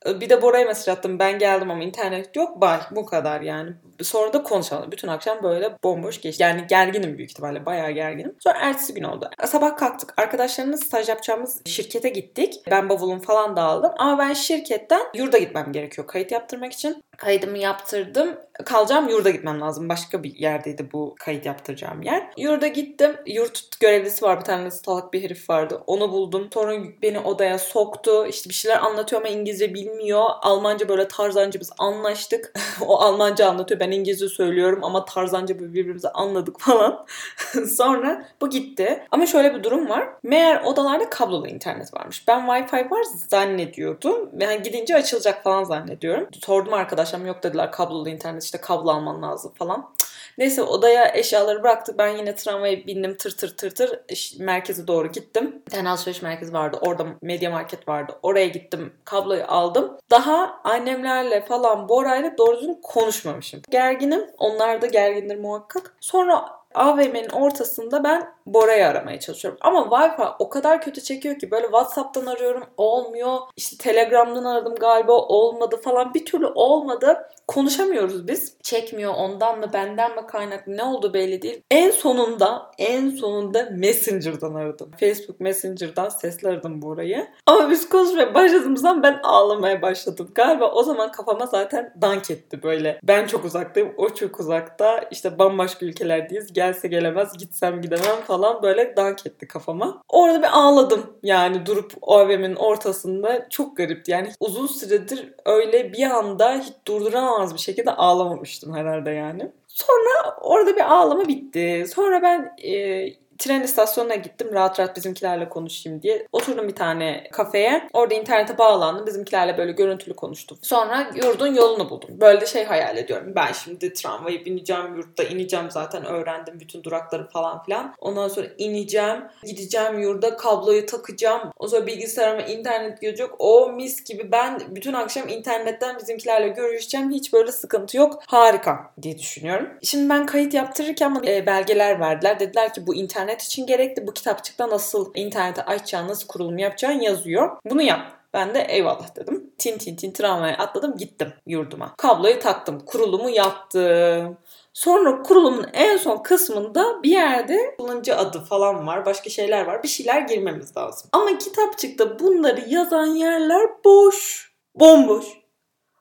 Bir 0.06 0.30
de 0.30 0.42
Bora'ya 0.42 0.66
mesaj 0.66 0.88
attım. 0.88 1.20
Ben 1.20 1.40
geldim 1.40 1.72
ama 1.72 1.84
internet 1.84 2.36
yok. 2.36 2.62
Bye. 2.62 2.80
Bu 2.92 3.06
kadar 3.06 3.42
yani. 3.42 3.72
Sonra 4.02 4.34
da 4.34 4.44
konuşalım. 4.44 4.92
Bütün 4.92 5.08
akşam 5.08 5.44
böyle 5.44 5.78
bomboş 5.84 6.22
geçti. 6.22 6.44
Yani 6.44 6.66
gerginim 6.70 7.18
büyük 7.18 7.32
ihtimalle. 7.32 7.66
Bayağı 7.66 7.92
gerginim. 7.92 8.36
Sonra 8.40 8.58
ertesi 8.62 8.94
gün 8.94 9.04
oldu. 9.04 9.30
Sabah 9.46 9.78
kalktık. 9.78 10.14
Arkadaşlarımız 10.18 10.84
staj 10.84 11.10
yapacağımız 11.10 11.62
şirkete 11.66 12.10
gittik. 12.10 12.54
Ben 12.72 12.90
bavulum 12.90 13.20
falan 13.20 13.56
da 13.56 13.62
aldım. 13.62 13.92
Ama 13.98 14.20
ben 14.20 14.34
şirketten 14.34 15.02
yurda 15.14 15.38
gitmem 15.38 15.72
gerekiyor 15.72 16.08
kayıt 16.08 16.32
yaptırmak 16.32 16.74
için. 16.74 17.04
Kaydımı 17.18 17.58
yaptırdım. 17.58 18.38
Kalacağım 18.66 19.10
yurda 19.10 19.30
gitmem 19.30 19.62
lazım. 19.62 19.90
Başka 19.90 20.24
bir 20.24 20.36
yerdeydi 20.36 20.92
bu 20.94 21.16
kayıt 21.20 21.46
yaptıracağım 21.46 22.02
yer. 22.02 22.30
Yurda 22.38 22.68
gittim. 22.68 23.16
Yurt 23.26 23.80
görevlisi 23.80 24.26
var. 24.26 24.40
Bir 24.40 24.46
tane 24.46 24.72
salak 24.72 25.14
bir 25.14 25.24
herif 25.24 25.50
vardı. 25.50 25.84
Onu 25.88 26.12
buldum. 26.12 26.50
Sonra 26.54 26.78
beni 27.02 27.20
odaya 27.20 27.60
soktu. 27.60 28.28
İşte 28.28 28.50
bir 28.50 28.54
şeyler 28.54 28.78
anlatıyor 28.78 29.22
ama 29.22 29.30
İngilizce 29.30 29.74
bilmiyor. 29.74 29.95
Almanca 30.42 30.90
böyle 30.90 31.08
tarzanca 31.08 31.60
biz 31.60 31.72
anlaştık. 31.78 32.54
o 32.82 33.00
Almanca 33.00 33.50
anlatıyor. 33.50 33.80
Ben 33.80 33.92
İngilizce 33.92 34.28
söylüyorum 34.28 34.84
ama 34.84 35.06
tarzanca 35.06 35.60
birbirimizi 35.60 36.10
anladık 36.10 36.60
falan. 36.60 37.06
Sonra 37.78 38.26
bu 38.42 38.50
gitti. 38.50 39.04
Ama 39.12 39.26
şöyle 39.26 39.56
bir 39.56 39.64
durum 39.64 39.90
var. 39.90 40.10
Meğer 40.24 40.64
odalarda 40.64 41.10
kablolu 41.10 41.48
internet 41.48 41.94
varmış. 41.94 42.28
Ben 42.28 42.40
Wi-Fi 42.40 42.92
var 42.92 43.04
zannediyordum. 43.28 44.30
Yani 44.40 44.62
gidince 44.64 44.96
açılacak 44.96 45.44
falan 45.44 45.64
zannediyorum. 45.64 46.28
Sordum 46.42 46.74
arkadaşlarım 46.74 47.26
yok 47.26 47.44
dediler 47.44 47.72
kablolu 47.72 48.10
internet 48.10 48.44
işte 48.44 48.58
kablo 48.58 48.92
alman 48.92 49.22
lazım 49.22 49.52
falan. 49.58 49.90
Neyse 50.38 50.64
odaya 50.64 51.16
eşyaları 51.16 51.64
bıraktık. 51.64 51.98
Ben 51.98 52.18
yine 52.18 52.36
tramvaya 52.36 52.88
bindim 52.88 53.18
tır 53.18 53.38
tır 53.38 53.58
tır 53.58 53.72
tır 53.72 54.00
merkeze 54.40 54.88
doğru 54.88 55.12
gittim. 55.12 55.62
Bir 55.68 55.72
tane 55.72 55.90
alışveriş 55.90 56.22
merkezi 56.22 56.54
vardı. 56.54 56.78
Orada 56.82 57.06
medya 57.22 57.50
market 57.52 57.88
vardı. 57.88 58.14
Oraya 58.24 58.48
gittim. 58.48 58.94
Kabloyu 59.06 59.44
aldım. 59.48 59.98
Daha 60.12 60.60
annemlerle 60.64 61.46
falan 61.46 61.90
Bora'yla 61.90 62.38
doğru 62.38 62.58
düzgün 62.58 62.80
konuşmamışım. 62.84 63.62
Gerginim. 63.70 64.26
Onlar 64.38 64.82
da 64.82 64.88
gergindir 64.88 65.40
muhakkak. 65.40 65.96
Sonra 66.00 66.46
AVM'nin 66.74 67.30
ortasında 67.30 68.04
ben 68.04 68.35
Bora'yı 68.46 68.88
aramaya 68.88 69.20
çalışıyorum. 69.20 69.60
Ama 69.62 69.80
Wi-Fi 69.80 70.36
o 70.40 70.50
kadar 70.50 70.82
kötü 70.82 71.04
çekiyor 71.04 71.40
ki 71.40 71.52
böyle 71.52 71.66
WhatsApp'tan 71.66 72.26
arıyorum 72.26 72.64
olmuyor. 72.78 73.38
İşte 73.56 73.78
Telegram'dan 73.78 74.44
aradım 74.44 74.76
galiba 74.76 75.14
olmadı 75.14 75.80
falan 75.84 76.14
bir 76.14 76.26
türlü 76.26 76.46
olmadı. 76.46 77.30
Konuşamıyoruz 77.48 78.28
biz. 78.28 78.58
Çekmiyor 78.64 79.14
ondan 79.18 79.60
mı 79.60 79.70
benden 79.74 80.16
mi 80.16 80.28
kaynaklı 80.28 80.78
ne 80.78 80.84
oldu 80.84 81.14
belli 81.14 81.42
değil. 81.42 81.62
En 81.72 81.92
sonunda 81.92 82.72
en 82.78 83.10
sonunda 83.10 83.70
Messenger'dan 83.72 84.54
aradım. 84.54 84.92
Facebook 85.00 85.40
Messenger'dan 85.40 86.10
sesli 86.10 86.48
aradım 86.48 86.82
Bora'yı. 86.82 87.28
Ama 87.46 87.70
biz 87.70 87.90
konuşmaya 87.90 88.34
başladığımızdan 88.34 89.04
ben 89.04 89.20
ağlamaya 89.24 89.82
başladım. 89.82 90.32
Galiba 90.36 90.72
o 90.72 90.84
zaman 90.84 91.12
kafama 91.12 91.46
zaten 91.46 91.94
dank 92.02 92.32
etti 92.32 92.64
böyle. 92.64 93.00
Ben 93.04 93.28
çok 93.28 93.46
uzaktayım 93.46 93.94
o 93.98 94.10
çok 94.10 94.40
uzakta. 94.40 95.04
İşte 95.12 95.40
bambaşka 95.40 95.86
ülkelerdeyiz. 95.86 96.54
Gelse 96.54 96.88
gelemez 96.88 97.38
gitsem 97.38 97.82
gidemem 97.82 98.22
falan 98.28 98.35
falan 98.36 98.64
böyle 98.64 98.96
dank 98.98 99.26
etti 99.26 99.48
kafama. 99.48 100.02
Orada 100.10 100.40
bir 100.42 100.48
ağladım 100.52 101.18
yani 101.24 101.66
durup 101.66 101.94
AVM'nin 102.02 102.56
ortasında. 102.56 103.50
Çok 103.50 103.78
garipti 103.78 104.12
yani 104.12 104.32
uzun 104.40 104.68
süredir 104.68 105.34
öyle 105.46 105.94
bir 105.94 106.04
anda 106.04 106.58
hiç 106.60 106.74
durduramaz 106.88 107.54
bir 107.54 107.60
şekilde 107.60 107.92
ağlamamıştım 107.92 108.76
herhalde 108.76 109.12
yani. 109.12 109.52
Sonra 109.68 110.38
orada 110.42 110.76
bir 110.76 110.94
ağlama 110.94 111.28
bitti. 111.28 111.86
Sonra 111.96 112.22
ben 112.22 112.56
e, 112.64 113.06
tren 113.38 113.62
istasyonuna 113.64 114.16
gittim 114.16 114.50
rahat 114.54 114.80
rahat 114.80 114.96
bizimkilerle 114.96 115.50
konuşayım 115.50 116.02
diye. 116.02 116.28
Oturdum 116.32 116.68
bir 116.68 116.76
tane 116.76 117.28
kafeye. 117.32 117.88
Orada 117.94 118.14
internete 118.14 118.58
bağlandım. 118.58 119.06
Bizimkilerle 119.06 119.58
böyle 119.58 119.72
görüntülü 119.72 120.16
konuştum. 120.16 120.58
Sonra 120.62 121.10
yurdun 121.16 121.56
yolunu 121.56 121.90
buldum. 121.90 122.10
Böyle 122.22 122.42
de 122.42 122.46
şey 122.46 122.64
hayal 122.64 122.98
ediyorum. 122.98 123.34
Ben 123.36 123.52
şimdi 123.52 123.94
tramvayı 123.94 124.46
bineceğim, 124.46 124.96
yurtta 124.96 125.24
ineceğim 125.24 125.72
zaten 125.72 126.06
öğrendim 126.06 126.60
bütün 126.60 126.84
durakları 126.84 127.30
falan 127.30 127.64
filan. 127.64 127.94
Ondan 128.00 128.28
sonra 128.28 128.48
ineceğim, 128.58 129.24
gideceğim 129.44 130.00
yurda 130.00 130.38
kabloyu 130.38 130.86
takacağım. 130.86 131.52
O 131.60 131.68
sonra 131.68 131.88
bilgisayarıma 131.88 132.42
internet 132.42 133.02
gelecek. 133.02 133.30
O 133.40 133.72
mis 133.72 134.04
gibi 134.04 134.32
ben 134.32 134.62
bütün 134.70 134.94
akşam 134.94 135.28
internetten 135.28 135.98
bizimkilerle 136.00 136.48
görüşeceğim. 136.48 137.12
Hiç 137.12 137.34
böyle 137.34 137.52
sıkıntı 137.52 137.98
yok. 137.98 138.24
Harika 138.28 138.92
diye 139.02 139.18
düşünüyorum. 139.18 139.70
Şimdi 139.84 140.10
ben 140.10 140.26
kayıt 140.26 140.54
yaptırırken 140.54 141.16
bana 141.16 141.30
e, 141.30 141.46
belgeler 141.46 142.00
verdiler. 142.00 142.40
Dediler 142.40 142.74
ki 142.74 142.88
bu 142.88 142.96
internet 142.96 143.25
internet 143.26 143.42
için 143.42 143.68
gerekli. 143.68 144.08
Bu 144.08 144.14
kitapçıkta 144.14 144.70
nasıl 144.70 145.12
internete 145.16 145.66
açacağın, 145.66 146.08
nasıl 146.08 146.28
kurulum 146.28 146.58
yapacağın 146.58 147.00
yazıyor. 147.00 147.58
Bunu 147.66 147.82
yap. 147.82 148.12
Ben 148.34 148.54
de 148.54 148.62
eyvallah 148.62 149.16
dedim. 149.16 149.54
Tin 149.58 149.78
tin 149.78 149.96
tin 149.96 150.12
tramvaya 150.12 150.58
atladım 150.58 150.98
gittim 150.98 151.34
yurduma. 151.46 151.96
Kabloyu 151.98 152.40
taktım. 152.40 152.80
Kurulumu 152.86 153.30
yaptım. 153.30 154.38
Sonra 154.74 155.22
kurulumun 155.22 155.66
en 155.74 155.98
son 155.98 156.18
kısmında 156.18 157.04
bir 157.04 157.10
yerde 157.10 157.76
kullanıcı 157.78 158.18
adı 158.18 158.40
falan 158.40 158.88
var. 158.88 159.06
Başka 159.06 159.30
şeyler 159.30 159.66
var. 159.66 159.84
Bir 159.84 159.88
şeyler 159.88 160.22
girmemiz 160.22 160.78
lazım. 160.78 161.10
Ama 161.12 161.38
kitapçıkta 161.38 162.20
bunları 162.20 162.62
yazan 162.68 163.06
yerler 163.06 163.70
boş. 163.86 164.52
Bomboş. 164.76 165.26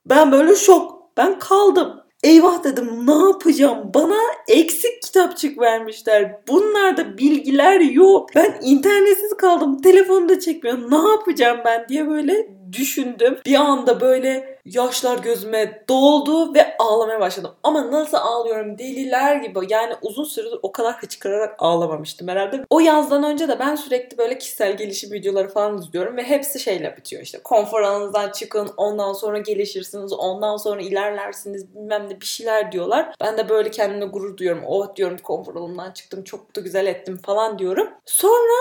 Ben 0.07 0.33
böyle 0.33 0.55
şok. 0.55 1.17
Ben 1.17 1.39
kaldım. 1.39 2.04
Eyvah 2.25 2.65
dedim 2.65 3.07
ne 3.07 3.15
yapacağım? 3.15 3.91
Bana 3.95 4.17
eksik 4.49 5.03
kitapçık 5.03 5.59
vermişler. 5.59 6.41
Bunlarda 6.49 7.19
bilgiler 7.19 7.81
yok. 7.81 8.31
Ben 8.35 8.59
internetsiz 8.63 9.37
kaldım. 9.37 9.81
Telefonu 9.83 10.29
da 10.29 10.41
çekmiyor. 10.41 10.91
Ne 10.91 11.11
yapacağım 11.11 11.61
ben 11.65 11.89
diye 11.89 12.09
böyle 12.09 12.47
düşündüm. 12.75 13.39
Bir 13.47 13.55
anda 13.55 14.01
böyle 14.01 14.59
yaşlar 14.65 15.19
gözüme 15.19 15.85
doldu 15.89 16.55
ve 16.55 16.77
ağlamaya 16.79 17.21
başladım. 17.21 17.51
Ama 17.63 17.93
nasıl 17.93 18.17
ağlıyorum 18.17 18.79
deliler 18.79 19.37
gibi. 19.37 19.59
Yani 19.69 19.95
uzun 20.03 20.25
süredir 20.25 20.59
o 20.63 20.73
kadar 20.73 21.03
hıçkırarak 21.03 21.55
ağlamamıştım 21.59 22.29
herhalde. 22.29 22.65
O 22.71 22.81
yazdan 22.81 23.23
önce 23.23 23.49
de 23.49 23.59
ben 23.59 23.75
sürekli 23.75 24.19
böyle 24.19 24.39
kişisel 24.39 24.77
gelişim 24.77 25.13
videoları 25.13 25.49
falan 25.49 25.79
izliyorum 25.79 26.17
ve 26.17 26.23
hepsi 26.23 26.61
şeyle 26.61 26.97
bitiyor 26.97 27.23
işte. 27.23 27.39
Konfor 27.45 27.81
alanınızdan 27.83 28.31
çıkın, 28.31 28.71
ondan 28.77 29.13
sonra 29.13 29.39
gelişirsiniz, 29.39 30.13
ondan 30.13 30.57
sonra 30.57 30.81
ilerlersiniz 30.81 31.75
bilmem 31.75 32.07
ne 32.11 32.21
bir 32.21 32.27
şeyler 32.27 32.73
diyorlar. 32.73 33.15
Ben 33.21 33.39
de 33.39 33.49
böyle 33.49 33.71
kendime 33.71 34.07
gurur 34.07 34.37
duyuyorum. 34.37 34.63
Oh 34.67 34.97
diyorum 34.97 35.19
konfor 35.23 35.55
alanından 35.55 35.93
çıktım, 35.93 36.25
çok 36.25 36.57
da 36.57 36.61
güzel 36.61 36.87
ettim 36.87 37.21
falan 37.25 37.59
diyorum. 37.59 37.89
Sonra 38.05 38.55